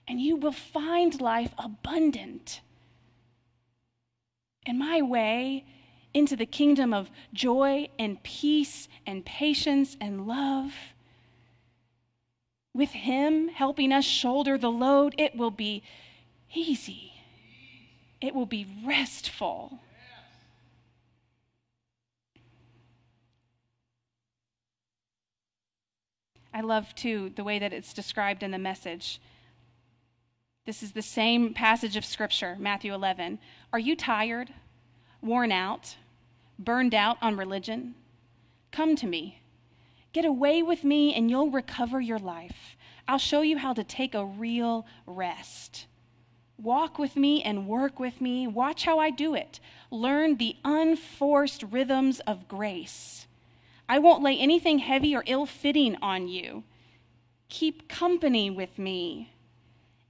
and 0.07 0.21
you 0.21 0.37
will 0.37 0.53
find 0.53 1.21
life 1.21 1.53
abundant. 1.59 2.61
And 4.67 4.79
my 4.79 5.01
way 5.01 5.65
into 6.13 6.37
the 6.37 6.47
kingdom 6.47 6.93
of 6.93 7.11
joy 7.33 7.89
and 7.99 8.23
peace 8.23 8.89
and 9.07 9.25
patience 9.25 9.97
and 10.01 10.27
love 10.27 10.73
with 12.77 12.91
Him 12.91 13.49
helping 13.49 13.91
us 13.91 14.05
shoulder 14.05 14.59
the 14.59 14.71
load, 14.71 15.15
it 15.17 15.35
will 15.35 15.51
be 15.51 15.83
easy. 16.55 17.15
It 18.21 18.35
will 18.35 18.47
be 18.47 18.67
restful. 18.85 19.81
I 26.57 26.63
love, 26.63 26.95
too, 26.95 27.33
the 27.37 27.45
way 27.45 27.59
that 27.59 27.75
it's 27.75 27.93
described 27.93 28.43
in 28.43 28.51
the 28.51 28.59
message. 28.59 29.21
This 30.65 30.83
is 30.83 30.93
the 30.93 31.03
same 31.03 31.53
passage 31.53 31.99
of 31.99 32.05
Scripture, 32.07 32.57
Matthew 32.59 32.95
11. 32.95 33.39
Are 33.75 33.79
you 33.79 33.95
tired, 33.95 34.55
worn 35.21 35.53
out, 35.53 35.97
burned 36.59 36.95
out 36.95 37.19
on 37.21 37.37
religion? 37.37 37.95
Come 38.71 38.97
to 38.97 39.07
me. 39.07 39.43
Get 40.15 40.25
away 40.25 40.63
with 40.63 40.83
me 40.83 41.13
and 41.15 41.29
you'll 41.31 41.51
recover 41.51 42.01
your 42.01 42.19
life. 42.19 42.79
I'll 43.07 43.19
show 43.19 43.43
you 43.43 43.59
how 43.59 43.75
to 43.75 43.85
take 43.85 44.15
a 44.15 44.25
real 44.25 44.87
rest. 45.07 45.85
Walk 46.57 46.99
with 46.99 47.17
me 47.17 47.43
and 47.43 47.69
work 47.69 48.01
with 48.01 48.19
me. 48.23 48.47
Watch 48.47 48.87
how 48.87 48.99
I 48.99 49.11
do 49.11 49.35
it. 49.35 49.61
Learn 49.91 50.37
the 50.37 50.57
unforced 50.65 51.65
rhythms 51.65 52.21
of 52.21 52.49
grace. 52.49 53.26
I 53.89 53.99
won't 53.99 54.23
lay 54.23 54.39
anything 54.39 54.81
heavy 54.81 55.15
or 55.15 55.25
ill 55.27 55.47
fitting 55.47 55.97
on 56.03 56.29
you. 56.29 56.65
Keep 57.49 57.89
company 57.89 58.51
with 58.51 58.79
me, 58.79 59.33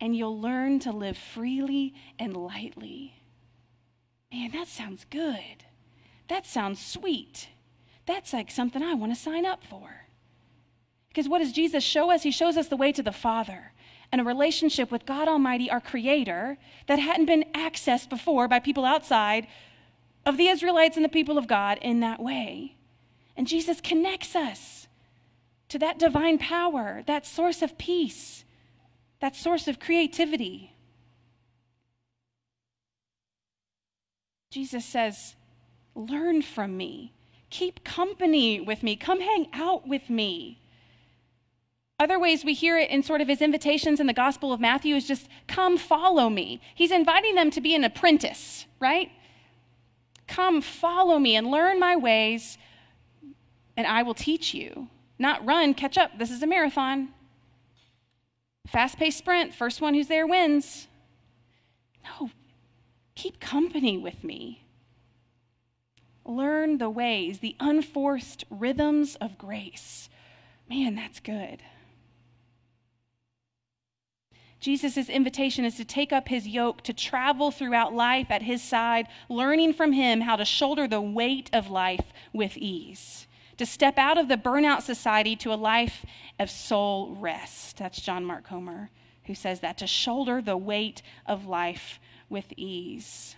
and 0.01 0.17
you'll 0.17 0.41
learn 0.41 0.79
to 0.81 0.93
live 0.93 1.19
freely 1.19 1.95
and 2.19 2.37
lightly. 2.37 3.23
Man, 4.33 4.51
that 4.53 4.69
sounds 4.69 5.05
good. 5.11 5.65
That 6.29 6.47
sounds 6.47 6.85
sweet. 6.85 7.49
That's 8.07 8.33
like 8.33 8.51
something 8.51 8.83
I 8.83 8.95
want 8.95 9.15
to 9.15 9.21
sign 9.21 9.45
up 9.45 9.63
for. 9.63 10.07
Because 11.09 11.29
what 11.29 11.39
does 11.39 11.53
Jesus 11.53 11.85
show 11.85 12.11
us? 12.11 12.23
He 12.23 12.31
shows 12.31 12.57
us 12.57 12.69
the 12.69 12.77
way 12.77 12.93
to 12.93 13.03
the 13.03 13.13
Father 13.13 13.73
and 14.13 14.21
a 14.21 14.25
relationship 14.25 14.91
with 14.91 15.07
God 15.07 15.29
Almighty, 15.29 15.71
our 15.71 15.81
Creator, 15.81 16.59
that 16.87 16.99
hadn't 16.99 17.27
been 17.27 17.45
accessed 17.55 18.09
before 18.09 18.49
by 18.49 18.59
people 18.59 18.85
outside 18.85 19.47
of 20.25 20.37
the 20.37 20.49
Israelites 20.49 20.97
and 20.97 21.05
the 21.05 21.11
people 21.11 21.39
of 21.39 21.47
God 21.47 21.79
in 21.83 22.01
that 22.01 22.21
way. 22.21 22.76
And 23.37 23.47
Jesus 23.47 23.81
connects 23.81 24.35
us 24.35 24.87
to 25.69 25.79
that 25.79 25.99
divine 25.99 26.39
power, 26.39 27.03
that 27.07 27.27
source 27.27 27.63
of 27.63 27.77
peace, 27.77 28.45
that 29.21 29.37
source 29.37 29.69
of 29.69 29.81
creativity. 29.81 30.73
Jesus 34.51 34.85
says, 34.85 35.35
Learn 35.95 36.43
from 36.43 36.77
me. 36.77 37.13
Keep 37.51 37.85
company 37.85 38.61
with 38.61 38.83
me. 38.83 38.97
Come 38.97 39.21
hang 39.21 39.49
out 39.53 39.87
with 39.87 40.11
me. 40.11 40.61
Other 41.99 42.19
ways 42.19 42.45
we 42.45 42.53
hear 42.53 42.79
it 42.79 42.91
in 42.91 43.03
sort 43.03 43.23
of 43.23 43.29
his 43.29 43.41
invitations 43.41 44.01
in 44.01 44.07
the 44.07 44.13
Gospel 44.13 44.53
of 44.53 44.61
Matthew 44.61 44.95
is 44.95 45.09
just, 45.09 45.29
come 45.49 45.79
follow 45.79 46.29
me. 46.29 46.61
He's 46.75 46.91
inviting 46.91 47.35
them 47.35 47.51
to 47.53 47.61
be 47.61 47.75
an 47.75 47.85
apprentice, 47.85 48.67
right? 48.79 49.11
Come 50.27 50.61
follow 50.61 51.19
me 51.19 51.37
and 51.37 51.47
learn 51.47 51.81
my 51.81 51.97
ways, 51.97 52.59
and 53.77 53.87
I 53.87 54.03
will 54.03 54.15
teach 54.15 54.55
you. 54.55 54.89
Not 55.19 55.45
run, 55.45 55.75
catch 55.75 55.97
up. 55.97 56.19
This 56.19 56.31
is 56.31 56.43
a 56.43 56.47
marathon. 56.47 57.09
Fast 58.67 58.99
paced 58.99 59.19
sprint, 59.19 59.55
first 59.55 59.81
one 59.81 59.95
who's 59.95 60.09
there 60.09 60.27
wins. 60.27 60.89
No, 62.05 62.31
keep 63.15 63.41
company 63.41 63.97
with 63.97 64.25
me. 64.25 64.65
Learn 66.25 66.79
the 66.79 66.91
ways, 66.91 67.39
the 67.39 67.57
unforced 67.61 68.45
rhythms 68.51 69.17
of 69.17 69.39
grace. 69.39 70.09
Man, 70.69 70.97
that's 70.97 71.21
good. 71.21 71.63
Jesus' 74.59 75.09
invitation 75.09 75.65
is 75.65 75.77
to 75.77 75.85
take 75.85 76.13
up 76.13 76.29
his 76.29 76.49
yoke, 76.49 76.83
to 76.83 76.93
travel 76.93 77.53
throughout 77.53 77.95
life 77.95 78.27
at 78.31 78.43
his 78.43 78.63
side, 78.63 79.07
learning 79.29 79.75
from 79.75 79.93
him 79.93 80.23
how 80.23 80.35
to 80.35 80.45
shoulder 80.45 80.89
the 80.89 81.01
weight 81.01 81.49
of 81.53 81.71
life 81.71 82.13
with 82.33 82.57
ease, 82.57 83.26
to 83.59 83.67
step 83.67 83.99
out 83.99 84.19
of 84.19 84.29
the 84.29 84.37
burnout 84.37 84.83
society 84.83 85.37
to 85.37 85.53
a 85.53 85.57
life 85.57 86.05
of 86.39 86.51
soul 86.51 87.17
rest. 87.19 87.79
That's 87.79 88.01
John 88.01 88.25
Mark 88.25 88.47
Comer 88.47 88.91
who 89.27 89.35
says 89.35 89.61
that, 89.61 89.79
to 89.79 89.87
shoulder 89.87 90.41
the 90.41 90.57
weight 90.57 91.03
of 91.27 91.47
life 91.47 92.01
with 92.29 92.47
ease. 92.57 93.37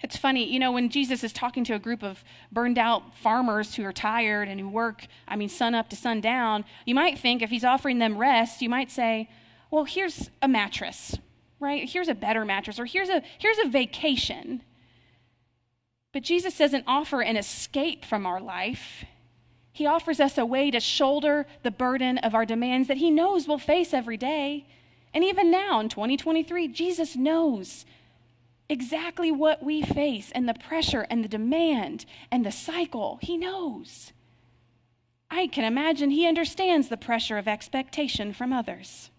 It's 0.00 0.16
funny, 0.16 0.50
you 0.50 0.58
know, 0.58 0.72
when 0.72 0.88
Jesus 0.88 1.22
is 1.22 1.32
talking 1.32 1.62
to 1.64 1.74
a 1.74 1.78
group 1.78 2.02
of 2.02 2.24
burned 2.50 2.78
out 2.78 3.16
farmers 3.16 3.74
who 3.74 3.84
are 3.84 3.92
tired 3.92 4.48
and 4.48 4.58
who 4.58 4.68
work, 4.68 5.06
I 5.28 5.36
mean, 5.36 5.48
sun 5.48 5.74
up 5.74 5.88
to 5.90 5.96
sun 5.96 6.20
down, 6.20 6.64
you 6.84 6.94
might 6.94 7.18
think 7.18 7.40
if 7.40 7.50
he's 7.50 7.64
offering 7.64 7.98
them 7.98 8.18
rest, 8.18 8.62
you 8.62 8.68
might 8.68 8.90
say, 8.90 9.28
well, 9.70 9.84
here's 9.84 10.30
a 10.40 10.48
mattress, 10.48 11.16
right? 11.60 11.88
Here's 11.88 12.08
a 12.08 12.14
better 12.14 12.44
mattress, 12.44 12.80
or 12.80 12.84
here's 12.84 13.08
a, 13.08 13.22
here's 13.38 13.58
a 13.58 13.68
vacation. 13.68 14.62
But 16.12 16.24
Jesus 16.24 16.58
doesn't 16.58 16.84
offer 16.86 17.22
an 17.22 17.36
escape 17.36 18.04
from 18.04 18.26
our 18.26 18.40
life. 18.40 19.04
He 19.72 19.86
offers 19.86 20.20
us 20.20 20.36
a 20.36 20.44
way 20.44 20.70
to 20.70 20.80
shoulder 20.80 21.46
the 21.62 21.70
burden 21.70 22.18
of 22.18 22.34
our 22.34 22.44
demands 22.44 22.88
that 22.88 22.98
He 22.98 23.10
knows 23.10 23.48
we'll 23.48 23.58
face 23.58 23.94
every 23.94 24.16
day. 24.16 24.66
And 25.14 25.24
even 25.24 25.50
now 25.50 25.80
in 25.80 25.88
2023, 25.88 26.68
Jesus 26.68 27.16
knows 27.16 27.84
exactly 28.68 29.30
what 29.30 29.62
we 29.62 29.82
face 29.82 30.30
and 30.34 30.48
the 30.48 30.54
pressure 30.54 31.06
and 31.10 31.24
the 31.24 31.28
demand 31.28 32.04
and 32.30 32.44
the 32.44 32.52
cycle. 32.52 33.18
He 33.22 33.36
knows. 33.36 34.12
I 35.30 35.46
can 35.46 35.64
imagine 35.64 36.10
He 36.10 36.26
understands 36.26 36.88
the 36.88 36.96
pressure 36.96 37.38
of 37.38 37.48
expectation 37.48 38.32
from 38.32 38.52
others. 38.52 39.10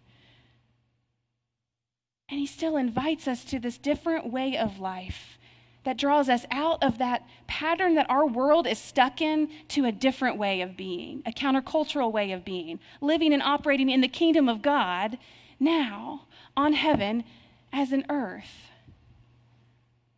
And 2.30 2.40
he 2.40 2.48
still 2.48 2.78
invites 2.78 3.28
us 3.28 3.44
to 3.46 3.60
this 3.60 3.78
different 3.78 4.32
way 4.32 4.58
of 4.58 4.80
life 4.80 5.38
that 5.84 5.98
draws 5.98 6.30
us 6.30 6.46
out 6.52 6.82
of 6.82 6.98
that 6.98 7.26
pattern 7.48 7.96
that 7.96 8.10
our 8.10 8.26
world 8.26 8.66
is 8.66 8.80
stuck 8.80 9.22
in 9.22 9.50
to 9.70 9.86
a 9.86 9.92
different 9.92 10.38
way 10.38 10.62
of 10.62 10.78
being, 10.78 11.22
a 11.26 11.32
countercultural 11.32 12.12
way 12.12 12.32
of 12.32 12.46
being, 12.46 12.80
living 13.02 13.34
and 13.34 13.44
operating 13.44 13.90
in 13.90 14.02
the 14.02 14.08
kingdom 14.08 14.48
of 14.48 14.62
God 14.62 15.18
now 15.60 16.24
on 16.56 16.74
heaven 16.74 17.24
as 17.72 17.92
an 17.92 18.06
earth. 18.10 18.70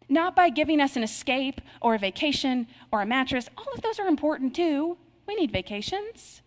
Not 0.07 0.35
by 0.35 0.49
giving 0.49 0.79
us 0.79 0.95
an 0.95 1.03
escape 1.03 1.61
or 1.81 1.95
a 1.95 1.99
vacation 1.99 2.67
or 2.91 3.01
a 3.01 3.05
mattress. 3.05 3.49
All 3.57 3.73
of 3.73 3.81
those 3.81 3.99
are 3.99 4.07
important 4.07 4.55
too. 4.55 4.97
We 5.27 5.35
need 5.35 5.51
vacations. 5.51 6.41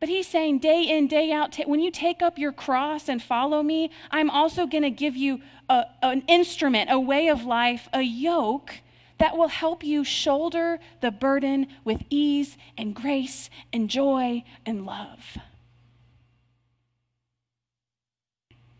But 0.00 0.08
he's 0.08 0.26
saying, 0.26 0.58
day 0.58 0.82
in, 0.82 1.06
day 1.06 1.32
out, 1.32 1.56
when 1.66 1.80
you 1.80 1.90
take 1.90 2.20
up 2.20 2.38
your 2.38 2.52
cross 2.52 3.08
and 3.08 3.22
follow 3.22 3.62
me, 3.62 3.90
I'm 4.10 4.28
also 4.28 4.66
going 4.66 4.82
to 4.82 4.90
give 4.90 5.16
you 5.16 5.40
a, 5.68 5.84
an 6.02 6.22
instrument, 6.28 6.90
a 6.90 7.00
way 7.00 7.28
of 7.28 7.44
life, 7.44 7.88
a 7.92 8.02
yoke 8.02 8.80
that 9.18 9.36
will 9.36 9.48
help 9.48 9.84
you 9.84 10.04
shoulder 10.04 10.78
the 11.00 11.10
burden 11.10 11.68
with 11.84 12.02
ease 12.10 12.56
and 12.76 12.94
grace 12.94 13.48
and 13.72 13.88
joy 13.88 14.44
and 14.66 14.84
love. 14.84 15.38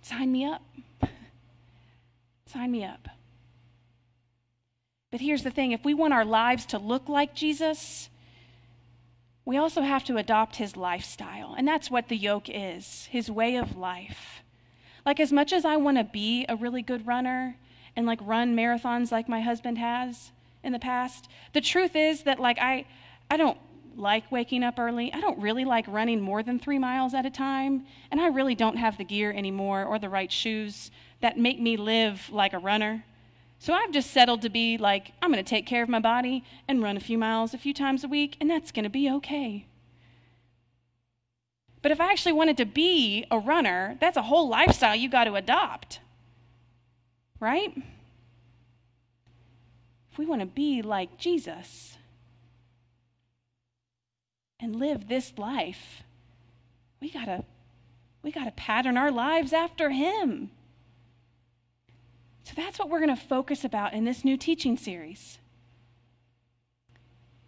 Sign 0.03 0.33
me 0.33 0.45
up. 0.45 0.63
Sign 2.47 2.71
me 2.71 2.85
up. 2.85 3.09
But 5.11 5.21
here's 5.21 5.45
the 5.45 5.51
thing 5.51 5.73
if 5.73 5.85
we 5.85 5.95
want 5.95 6.13
our 6.13 6.25
lives 6.25 6.67
to 6.67 6.79
look 6.79 7.09
like 7.09 7.35
Jesus, 7.35 8.11
we 9.45 9.57
also 9.57 9.83
have 9.83 10.05
to 10.05 10.17
adopt 10.17 10.57
his 10.57 10.77
lifestyle. 10.77 11.55
And 11.57 11.69
that's 11.69 11.91
what 11.91 12.09
the 12.09 12.17
yoke 12.17 12.49
is 12.49 13.09
his 13.11 13.31
way 13.31 13.57
of 13.57 13.77
life. 13.77 14.43
Like, 15.05 15.21
as 15.21 15.33
much 15.33 15.53
as 15.53 15.65
I 15.65 15.77
want 15.77 15.99
to 15.99 16.05
be 16.05 16.47
a 16.49 16.57
really 16.57 16.81
good 16.81 17.07
runner 17.07 17.57
and 17.95 18.07
like 18.07 18.19
run 18.23 18.57
marathons 18.57 19.13
like 19.13 19.29
my 19.29 19.41
husband 19.41 19.79
has 19.79 20.31
in 20.63 20.73
the 20.73 20.79
past, 20.79 21.29
the 21.53 21.61
truth 21.61 21.95
is 21.95 22.23
that 22.23 22.41
like 22.41 22.59
I, 22.59 22.87
I 23.31 23.37
don't 23.37 23.59
like 23.97 24.33
waking 24.33 24.65
up 24.65 24.79
early. 24.79 25.13
I 25.13 25.21
don't 25.21 25.39
really 25.39 25.65
like 25.65 25.87
running 25.89 26.21
more 26.21 26.43
than 26.43 26.59
three 26.59 26.79
miles 26.79 27.15
at 27.15 27.27
a 27.27 27.31
time. 27.31 27.87
And 28.11 28.21
I 28.21 28.29
really 28.29 28.55
don't 28.55 28.77
have 28.77 28.97
the 28.97 29.05
gear 29.05 29.31
anymore 29.31 29.85
or 29.85 29.99
the 29.99 30.09
right 30.09 30.33
shoes 30.33 30.91
that 31.21 31.39
make 31.39 31.61
me 31.61 31.77
live 31.77 32.29
like 32.33 32.55
a 32.55 32.59
runner. 32.59 33.05
So 33.65 33.73
I've 33.73 33.93
just 33.93 34.11
settled 34.11 34.43
to 34.43 34.51
be 34.51 34.77
like, 34.77 35.13
I'm 35.23 35.33
going 35.33 35.43
to 35.43 35.49
take 35.49 35.65
care 35.65 35.83
of 35.83 35.89
my 35.89 35.99
body 35.99 36.45
and 36.69 36.83
run 36.83 36.99
a 36.99 37.01
few 37.01 37.17
miles 37.17 37.55
a 37.55 37.59
few 37.59 37.73
times 37.73 38.05
a 38.05 38.09
week, 38.09 38.37
and 38.39 38.51
that's 38.51 38.71
going 38.71 38.83
to 38.83 38.91
be 38.91 39.09
okay. 39.09 39.65
But 41.81 41.91
if 41.91 41.99
I 41.99 42.13
actually 42.13 42.35
wanted 42.35 42.59
to 42.59 42.67
be 42.67 43.25
a 43.31 43.39
runner, 43.39 43.97
that's 44.03 44.19
a 44.19 44.23
whole 44.25 44.51
lifestyle 44.51 44.95
you 44.95 45.09
got 45.09 45.25
to 45.25 45.35
adopt. 45.37 46.01
Right? 47.41 47.75
If 50.13 50.19
we 50.19 50.27
want 50.27 50.43
to 50.43 50.47
be 50.47 50.83
like 50.83 51.17
Jesus 51.17 51.97
and 54.61 54.77
live 54.77 55.09
this 55.09 55.33
life, 55.39 56.03
we 57.01 57.09
got 57.09 57.25
to 57.25 57.45
we 58.23 58.31
got 58.31 58.45
to 58.45 58.51
pattern 58.51 58.99
our 58.99 59.11
lives 59.11 59.55
after 59.55 59.89
him. 59.89 60.51
So 62.45 62.53
that's 62.55 62.79
what 62.79 62.91
we're 62.91 63.01
going 63.01 63.15
to 63.15 63.23
focus 63.23 63.65
about 63.65 63.95
in 63.95 64.05
this 64.05 64.25
new 64.25 64.37
teaching 64.37 64.77
series. 64.77 65.39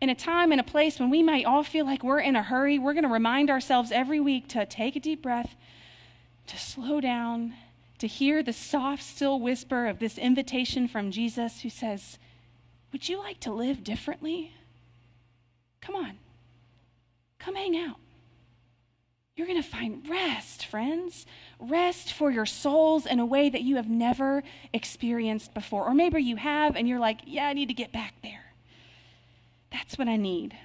In 0.01 0.09
a 0.09 0.15
time 0.15 0.53
and 0.53 0.61
a 0.61 0.65
place 0.65 0.99
when 0.99 1.11
we 1.11 1.23
might 1.23 1.45
all 1.45 1.63
feel 1.63 1.85
like 1.85 2.03
we're 2.03 2.21
in 2.21 2.37
a 2.37 2.43
hurry, 2.43 2.79
we're 2.79 2.93
going 2.93 3.05
to 3.05 3.11
remind 3.11 3.51
ourselves 3.51 3.93
every 3.93 4.21
week 4.21 4.49
to 4.49 4.67
take 4.67 4.97
a 4.97 5.01
deep 5.01 5.23
breath, 5.23 5.55
to 6.47 6.59
slow 6.59 7.01
down, 7.01 7.55
to 7.99 8.07
hear 8.07 8.43
the 8.43 8.53
soft, 8.53 9.03
still 9.03 9.39
whisper 9.41 9.87
of 9.87 9.99
this 9.99 10.19
invitation 10.19 10.89
from 10.89 11.11
Jesus 11.11 11.61
who 11.61 11.71
says, 11.71 12.19
Would 12.93 13.09
you 13.09 13.19
like 13.19 13.41
to 13.41 13.53
live 13.53 13.85
differently? 13.85 14.53
Come 15.81 15.95
on, 15.95 16.19
come 17.39 17.55
hang 17.55 17.77
out 17.77 17.97
you're 19.37 19.47
going 19.47 19.63
to 19.63 19.69
find 19.69 20.09
rest, 20.09 20.65
friends. 20.65 21.27
Rest 21.59 22.13
for 22.13 22.31
your 22.31 22.47
souls 22.47 23.05
in 23.05 23.21
a 23.21 23.27
way 23.27 23.51
that 23.51 23.61
you 23.61 23.77
have 23.77 23.89
never 23.89 24.43
experienced 24.73 25.53
before. 25.53 25.87
Or 25.87 25.93
maybe 25.93 26.23
you 26.23 26.37
have 26.37 26.75
and 26.75 26.89
you're 26.89 26.99
like, 26.99 27.21
yeah, 27.27 27.47
I 27.47 27.53
need 27.53 27.69
to 27.69 27.75
get 27.75 27.93
back 27.93 28.15
there. 28.23 28.55
That's 29.71 29.99
what 29.99 30.09
I 30.09 30.17
need. 30.17 30.57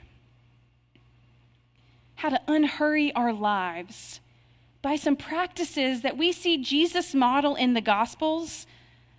How 2.16 2.30
to 2.30 2.42
unhurry 2.48 3.14
our 3.14 3.34
lives 3.34 4.22
by 4.82 4.96
some 4.96 5.18
practices 5.18 6.02
that 6.02 6.18
we 6.18 6.32
see 6.32 6.58
Jesus 6.58 7.14
model 7.14 7.56
in 7.56 7.74
the 7.74 7.82
Gospels 7.82 8.66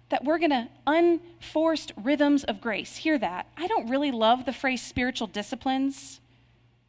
that 0.08 0.24
we're 0.24 0.38
going 0.38 0.50
to 0.50 0.68
unforced 0.86 1.92
rhythms 1.96 2.44
of 2.44 2.60
grace. 2.60 2.96
Hear 2.96 3.18
that. 3.18 3.48
I 3.56 3.66
don't 3.66 3.90
really 3.90 4.12
love 4.12 4.46
the 4.46 4.52
phrase 4.52 4.80
spiritual 4.80 5.26
disciplines. 5.26 6.21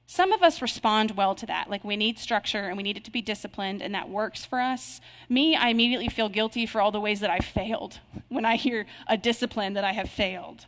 Some 0.06 0.32
of 0.32 0.44
us 0.44 0.62
respond 0.62 1.12
well 1.12 1.34
to 1.36 1.46
that. 1.46 1.70
Like 1.70 1.84
we 1.84 1.96
need 1.96 2.20
structure 2.20 2.68
and 2.68 2.78
we 2.78 2.84
need 2.84 2.98
it 2.98 3.06
to 3.06 3.12
be 3.12 3.22
disciplined, 3.22 3.82
and 3.82 3.96
that 3.96 4.10
works 4.10 4.46
for 4.46 4.60
us. 4.60 5.00
Me, 5.30 5.56
I 5.56 5.70
immediately 5.70 6.10
feel 6.10 6.30
guilty 6.30 6.66
for 6.66 6.82
all 6.82 6.92
the 6.92 7.00
ways 7.00 7.22
that 7.22 7.30
I 7.30 7.40
failed 7.40 8.00
when 8.30 8.46
I 8.46 8.56
hear 8.56 8.86
a 9.08 9.18
discipline 9.18 9.74
that 9.74 9.84
I 9.84 9.94
have 9.94 10.10
failed. 10.10 10.66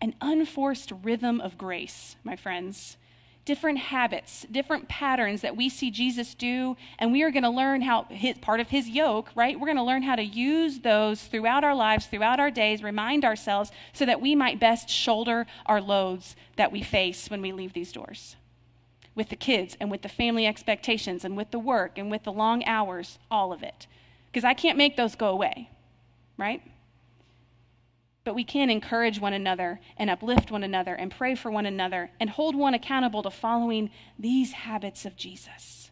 An 0.00 0.14
unforced 0.20 0.92
rhythm 1.02 1.40
of 1.40 1.56
grace, 1.56 2.16
my 2.24 2.36
friends. 2.36 2.96
Different 3.46 3.78
habits, 3.78 4.46
different 4.50 4.88
patterns 4.88 5.42
that 5.42 5.54
we 5.54 5.68
see 5.68 5.90
Jesus 5.90 6.34
do, 6.34 6.78
and 6.98 7.12
we 7.12 7.22
are 7.22 7.30
going 7.30 7.42
to 7.42 7.50
learn 7.50 7.82
how, 7.82 8.04
his, 8.04 8.38
part 8.38 8.58
of 8.58 8.68
his 8.68 8.88
yoke, 8.88 9.28
right? 9.34 9.60
We're 9.60 9.66
going 9.66 9.76
to 9.76 9.82
learn 9.82 10.02
how 10.02 10.16
to 10.16 10.22
use 10.22 10.80
those 10.80 11.22
throughout 11.22 11.62
our 11.62 11.74
lives, 11.74 12.06
throughout 12.06 12.40
our 12.40 12.50
days, 12.50 12.82
remind 12.82 13.22
ourselves 13.22 13.70
so 13.92 14.06
that 14.06 14.22
we 14.22 14.34
might 14.34 14.58
best 14.58 14.88
shoulder 14.88 15.46
our 15.66 15.82
loads 15.82 16.36
that 16.56 16.72
we 16.72 16.82
face 16.82 17.28
when 17.28 17.42
we 17.42 17.52
leave 17.52 17.74
these 17.74 17.92
doors 17.92 18.36
with 19.14 19.28
the 19.28 19.36
kids 19.36 19.76
and 19.80 19.90
with 19.90 20.02
the 20.02 20.08
family 20.08 20.46
expectations 20.46 21.24
and 21.24 21.36
with 21.36 21.50
the 21.50 21.58
work 21.58 21.98
and 21.98 22.10
with 22.10 22.24
the 22.24 22.32
long 22.32 22.64
hours, 22.64 23.18
all 23.30 23.52
of 23.52 23.62
it. 23.62 23.86
Because 24.26 24.44
I 24.44 24.54
can't 24.54 24.78
make 24.78 24.96
those 24.96 25.14
go 25.14 25.28
away, 25.28 25.70
right? 26.36 26.62
But 28.24 28.34
we 28.34 28.42
can 28.42 28.70
encourage 28.70 29.20
one 29.20 29.34
another 29.34 29.80
and 29.96 30.10
uplift 30.10 30.50
one 30.50 30.64
another 30.64 30.94
and 30.94 31.10
pray 31.10 31.34
for 31.34 31.50
one 31.50 31.66
another 31.66 32.10
and 32.18 32.30
hold 32.30 32.56
one 32.56 32.74
accountable 32.74 33.22
to 33.22 33.30
following 33.30 33.90
these 34.18 34.52
habits 34.52 35.04
of 35.04 35.16
Jesus. 35.16 35.90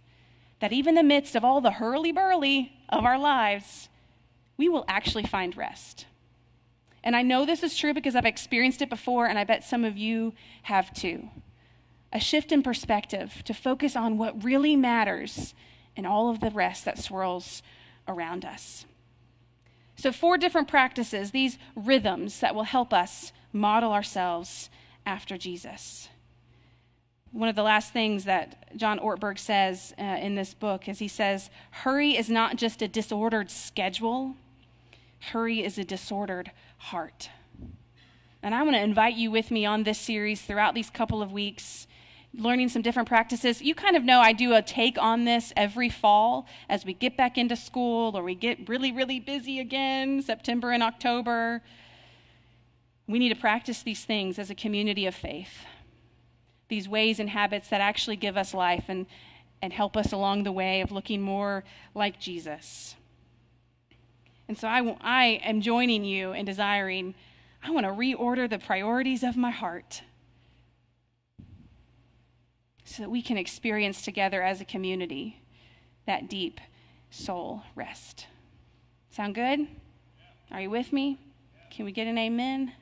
That 0.60 0.72
even 0.72 0.96
in 0.96 1.06
the 1.06 1.14
midst 1.14 1.36
of 1.36 1.44
all 1.44 1.60
the 1.60 1.72
hurly 1.72 2.10
burly 2.10 2.72
of 2.88 3.04
our 3.04 3.18
lives, 3.18 3.88
we 4.56 4.68
will 4.68 4.84
actually 4.88 5.24
find 5.24 5.56
rest. 5.56 6.06
And 7.04 7.14
I 7.14 7.22
know 7.22 7.44
this 7.44 7.62
is 7.62 7.76
true 7.76 7.92
because 7.92 8.14
I've 8.14 8.24
experienced 8.24 8.80
it 8.80 8.88
before, 8.88 9.26
and 9.26 9.38
I 9.38 9.44
bet 9.44 9.64
some 9.64 9.84
of 9.84 9.96
you 9.96 10.34
have 10.62 10.94
too 10.94 11.28
a 12.12 12.20
shift 12.20 12.52
in 12.52 12.62
perspective 12.62 13.42
to 13.44 13.54
focus 13.54 13.96
on 13.96 14.18
what 14.18 14.44
really 14.44 14.76
matters 14.76 15.54
and 15.96 16.06
all 16.06 16.30
of 16.30 16.40
the 16.40 16.50
rest 16.50 16.84
that 16.84 16.98
swirls 16.98 17.62
around 18.06 18.44
us. 18.44 18.84
So, 19.96 20.12
four 20.12 20.36
different 20.36 20.68
practices, 20.68 21.30
these 21.30 21.58
rhythms 21.76 22.40
that 22.40 22.54
will 22.54 22.64
help 22.64 22.92
us 22.92 23.32
model 23.52 23.92
ourselves 23.92 24.70
after 25.06 25.36
Jesus. 25.36 26.08
One 27.30 27.48
of 27.48 27.56
the 27.56 27.62
last 27.62 27.92
things 27.92 28.24
that 28.24 28.76
John 28.76 28.98
Ortberg 28.98 29.38
says 29.38 29.94
uh, 29.98 30.02
in 30.02 30.34
this 30.34 30.54
book 30.54 30.88
is 30.88 30.98
he 30.98 31.08
says, 31.08 31.50
Hurry 31.70 32.16
is 32.16 32.28
not 32.28 32.56
just 32.56 32.82
a 32.82 32.88
disordered 32.88 33.50
schedule, 33.50 34.36
hurry 35.30 35.64
is 35.64 35.78
a 35.78 35.84
disordered 35.84 36.50
heart. 36.76 37.30
And 38.42 38.54
I 38.54 38.62
want 38.64 38.74
to 38.74 38.82
invite 38.82 39.14
you 39.14 39.30
with 39.30 39.50
me 39.50 39.64
on 39.64 39.84
this 39.84 39.98
series 39.98 40.42
throughout 40.42 40.74
these 40.74 40.90
couple 40.90 41.22
of 41.22 41.32
weeks 41.32 41.86
learning 42.34 42.68
some 42.68 42.82
different 42.82 43.08
practices. 43.08 43.60
You 43.60 43.74
kind 43.74 43.96
of 43.96 44.04
know 44.04 44.20
I 44.20 44.32
do 44.32 44.54
a 44.54 44.62
take 44.62 44.96
on 44.98 45.24
this 45.24 45.52
every 45.56 45.88
fall 45.88 46.46
as 46.68 46.84
we 46.84 46.94
get 46.94 47.16
back 47.16 47.36
into 47.36 47.56
school 47.56 48.16
or 48.16 48.22
we 48.22 48.34
get 48.34 48.68
really, 48.68 48.90
really 48.90 49.20
busy 49.20 49.60
again, 49.60 50.22
September 50.22 50.70
and 50.70 50.82
October. 50.82 51.62
We 53.06 53.18
need 53.18 53.28
to 53.28 53.40
practice 53.40 53.82
these 53.82 54.04
things 54.04 54.38
as 54.38 54.48
a 54.48 54.54
community 54.54 55.06
of 55.06 55.14
faith, 55.14 55.66
these 56.68 56.88
ways 56.88 57.20
and 57.20 57.28
habits 57.28 57.68
that 57.68 57.82
actually 57.82 58.16
give 58.16 58.36
us 58.38 58.54
life 58.54 58.84
and, 58.88 59.06
and 59.60 59.72
help 59.72 59.96
us 59.96 60.12
along 60.12 60.44
the 60.44 60.52
way 60.52 60.80
of 60.80 60.90
looking 60.90 61.20
more 61.20 61.64
like 61.94 62.18
Jesus. 62.18 62.96
And 64.48 64.56
so 64.56 64.68
I, 64.68 64.96
I 65.02 65.24
am 65.44 65.60
joining 65.60 66.04
you 66.04 66.32
in 66.32 66.46
desiring, 66.46 67.14
I 67.62 67.70
want 67.70 67.84
to 67.84 67.92
reorder 67.92 68.48
the 68.48 68.58
priorities 68.58 69.22
of 69.22 69.36
my 69.36 69.50
heart 69.50 70.02
so 72.92 73.02
that 73.02 73.10
we 73.10 73.22
can 73.22 73.38
experience 73.38 74.02
together 74.02 74.42
as 74.42 74.60
a 74.60 74.64
community 74.64 75.40
that 76.06 76.28
deep 76.28 76.60
soul 77.10 77.62
rest. 77.74 78.26
Sound 79.10 79.34
good? 79.34 79.66
Are 80.50 80.60
you 80.60 80.68
with 80.68 80.92
me? 80.92 81.18
Can 81.70 81.86
we 81.86 81.92
get 81.92 82.06
an 82.06 82.18
amen? 82.18 82.72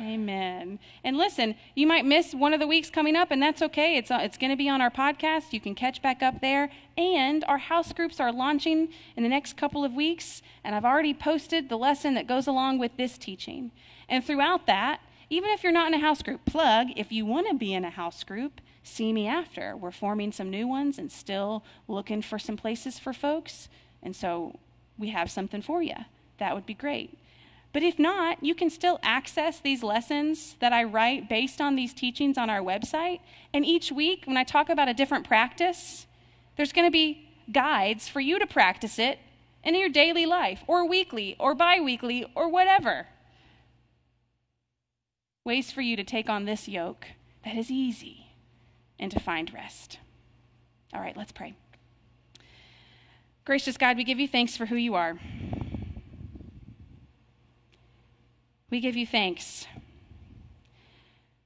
Amen. 0.00 0.80
And 1.04 1.16
listen, 1.16 1.54
you 1.76 1.86
might 1.86 2.04
miss 2.04 2.34
one 2.34 2.52
of 2.52 2.58
the 2.58 2.66
weeks 2.66 2.90
coming 2.90 3.14
up, 3.14 3.30
and 3.30 3.40
that's 3.40 3.62
okay. 3.62 3.96
It's, 3.96 4.10
uh, 4.10 4.18
it's 4.22 4.36
going 4.36 4.50
to 4.50 4.56
be 4.56 4.68
on 4.68 4.80
our 4.80 4.90
podcast. 4.90 5.52
You 5.52 5.60
can 5.60 5.76
catch 5.76 6.02
back 6.02 6.20
up 6.20 6.40
there. 6.40 6.68
And 6.96 7.44
our 7.44 7.58
house 7.58 7.92
groups 7.92 8.18
are 8.18 8.32
launching 8.32 8.88
in 9.16 9.22
the 9.22 9.28
next 9.28 9.56
couple 9.56 9.84
of 9.84 9.92
weeks, 9.92 10.42
and 10.64 10.74
I've 10.74 10.84
already 10.84 11.14
posted 11.14 11.68
the 11.68 11.78
lesson 11.78 12.14
that 12.14 12.26
goes 12.26 12.48
along 12.48 12.78
with 12.78 12.96
this 12.96 13.16
teaching. 13.16 13.70
And 14.08 14.24
throughout 14.24 14.66
that, 14.66 15.00
even 15.34 15.50
if 15.50 15.62
you're 15.62 15.72
not 15.72 15.88
in 15.88 15.94
a 15.94 15.98
house 15.98 16.22
group, 16.22 16.44
plug 16.44 16.88
if 16.96 17.10
you 17.10 17.26
want 17.26 17.48
to 17.48 17.54
be 17.54 17.74
in 17.74 17.84
a 17.84 17.90
house 17.90 18.22
group 18.24 18.60
see 18.84 19.12
me 19.12 19.26
after. 19.26 19.76
We're 19.76 19.90
forming 19.90 20.30
some 20.30 20.50
new 20.50 20.68
ones 20.68 20.98
and 20.98 21.10
still 21.10 21.64
looking 21.88 22.22
for 22.22 22.38
some 22.38 22.56
places 22.56 22.98
for 22.98 23.12
folks. 23.12 23.68
And 24.02 24.14
so 24.14 24.58
we 24.98 25.08
have 25.08 25.30
something 25.30 25.62
for 25.62 25.82
you. 25.82 25.96
That 26.38 26.54
would 26.54 26.66
be 26.66 26.74
great. 26.74 27.18
But 27.72 27.82
if 27.82 27.98
not, 27.98 28.44
you 28.44 28.54
can 28.54 28.70
still 28.70 29.00
access 29.02 29.58
these 29.58 29.82
lessons 29.82 30.56
that 30.60 30.72
I 30.72 30.84
write 30.84 31.28
based 31.28 31.60
on 31.60 31.74
these 31.74 31.92
teachings 31.92 32.38
on 32.38 32.50
our 32.50 32.60
website. 32.60 33.20
And 33.52 33.64
each 33.64 33.90
week, 33.90 34.24
when 34.26 34.36
I 34.36 34.44
talk 34.44 34.68
about 34.68 34.88
a 34.88 34.94
different 34.94 35.26
practice, 35.26 36.06
There's 36.56 36.72
going 36.72 36.86
to 36.86 36.92
be 36.92 37.28
guides 37.50 38.06
for 38.06 38.20
you 38.20 38.38
to 38.38 38.46
practice 38.46 38.98
it 38.98 39.18
in 39.64 39.74
your 39.74 39.88
daily 39.88 40.26
life, 40.26 40.62
or 40.66 40.86
weekly, 40.86 41.36
or 41.40 41.54
bi 41.54 41.80
weekly, 41.80 42.24
or 42.34 42.48
whatever. 42.48 43.06
Ways 45.44 45.70
for 45.70 45.82
you 45.82 45.94
to 45.96 46.04
take 46.04 46.28
on 46.28 46.44
this 46.44 46.68
yoke 46.68 47.06
that 47.44 47.56
is 47.56 47.70
easy 47.70 48.28
and 48.98 49.12
to 49.12 49.20
find 49.20 49.52
rest. 49.52 49.98
All 50.94 51.00
right, 51.00 51.16
let's 51.16 51.32
pray. 51.32 51.54
Gracious 53.44 53.76
God, 53.76 53.98
we 53.98 54.04
give 54.04 54.18
you 54.18 54.26
thanks 54.26 54.56
for 54.56 54.66
who 54.66 54.76
you 54.76 54.94
are. 54.94 55.18
We 58.70 58.80
give 58.80 58.96
you 58.96 59.06
thanks 59.06 59.66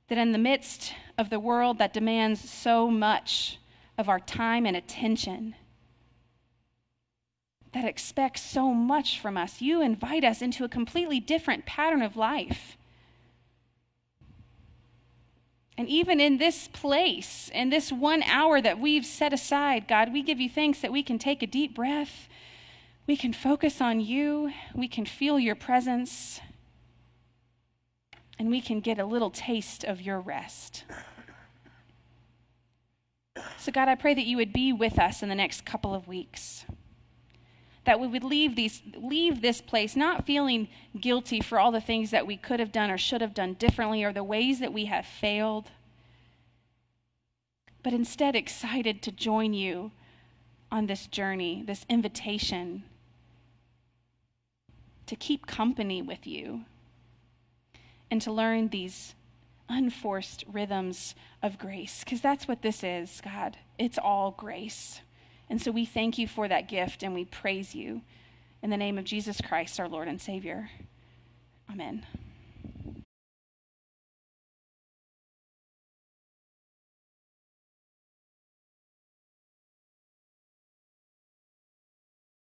that 0.07 0.17
in 0.17 0.33
the 0.33 0.39
midst 0.39 0.95
of 1.19 1.29
the 1.29 1.41
world 1.41 1.79
that 1.79 1.93
demands 1.93 2.49
so 2.49 2.89
much 2.89 3.59
of 3.99 4.09
our 4.09 4.21
time 4.21 4.65
and 4.65 4.77
attention, 4.77 5.55
that 7.73 7.85
expects 7.85 8.41
so 8.41 8.73
much 8.73 9.21
from 9.21 9.37
us, 9.37 9.61
you 9.61 9.83
invite 9.83 10.25
us 10.25 10.41
into 10.41 10.65
a 10.65 10.69
completely 10.69 11.21
different 11.21 11.67
pattern 11.67 12.01
of 12.01 12.17
life. 12.17 12.78
And 15.79 15.89
even 15.89 16.19
in 16.19 16.39
this 16.39 16.67
place, 16.67 17.49
in 17.55 17.71
this 17.71 17.93
one 17.93 18.25
hour 18.25 18.61
that 18.61 18.81
we've 18.81 19.07
set 19.07 19.33
aside, 19.33 19.87
God, 19.87 20.13
we 20.13 20.25
give 20.25 20.41
you 20.41 20.51
thanks 20.51 20.81
that 20.81 20.91
we 20.91 21.05
can 21.05 21.21
take 21.21 21.41
a 21.41 21.47
deep 21.47 21.73
breath. 21.73 22.29
We 23.07 23.17
can 23.17 23.33
focus 23.33 23.81
on 23.81 24.01
you. 24.01 24.53
We 24.75 24.89
can 24.89 25.07
feel 25.07 25.39
your 25.39 25.55
presence. 25.55 26.41
And 28.41 28.51
we 28.51 28.61
can 28.61 28.81
get 28.81 28.99
a 28.99 29.07
little 29.07 29.31
taste 29.31 29.85
of 29.85 30.03
your 30.03 30.19
rest. 30.19 30.83
So, 33.57 33.71
God, 33.71 33.87
I 33.87 33.95
pray 33.95 34.15
that 34.15 34.27
you 34.27 34.37
would 34.37 34.53
be 34.53 34.73
with 34.73 34.99
us 34.99 35.23
in 35.23 35.29
the 35.29 35.37
next 35.37 35.65
couple 35.65 35.95
of 35.95 36.09
weeks. 36.09 36.65
That 37.89 38.01
we 38.01 38.07
would 38.07 38.23
leave, 38.23 38.55
these, 38.55 38.83
leave 38.99 39.41
this 39.41 39.63
place 39.63 39.97
not 39.97 40.27
feeling 40.27 40.69
guilty 41.01 41.41
for 41.41 41.59
all 41.59 41.73
the 41.73 41.81
things 41.81 42.11
that 42.11 42.27
we 42.27 42.37
could 42.37 42.61
have 42.61 42.71
done 42.71 42.91
or 42.91 42.99
should 42.99 43.23
have 43.23 43.33
done 43.33 43.55
differently 43.55 44.05
or 44.05 44.13
the 44.13 44.23
ways 44.23 44.61
that 44.61 44.75
we 44.75 44.85
have 44.85 45.07
failed, 45.07 45.71
but 47.83 47.95
instead 47.95 48.37
excited 48.37 49.01
to 49.01 49.11
join 49.11 49.55
you 49.55 49.91
on 50.71 50.85
this 50.85 51.07
journey, 51.07 51.65
this 51.67 51.87
invitation 51.89 52.83
to 55.07 55.17
keep 55.17 55.47
company 55.47 56.03
with 56.03 56.27
you 56.27 56.67
and 58.11 58.21
to 58.21 58.31
learn 58.31 58.69
these 58.69 59.15
unforced 59.67 60.45
rhythms 60.47 61.15
of 61.43 61.59
grace, 61.59 62.05
because 62.05 62.21
that's 62.21 62.47
what 62.47 62.61
this 62.61 62.85
is, 62.85 63.23
God. 63.25 63.57
It's 63.79 63.97
all 63.97 64.33
grace. 64.33 65.01
And 65.51 65.61
so 65.61 65.71
we 65.71 65.85
thank 65.85 66.19
you 66.19 66.29
for 66.29 66.49
that 66.49 66.69
gift 66.69 67.03
and 67.03 67.15
we 67.15 67.25
praise 67.25 67.75
you 67.75 68.03
in 68.63 68.71
the 68.71 68.77
name 68.77 68.99
of 68.99 69.05
Jesus 69.05 69.41
Christ, 69.41 69.81
our 69.81 69.89
Lord 69.89 70.09
and 70.09 70.21
Savior. 70.21 70.71
Amen. 71.71 72.05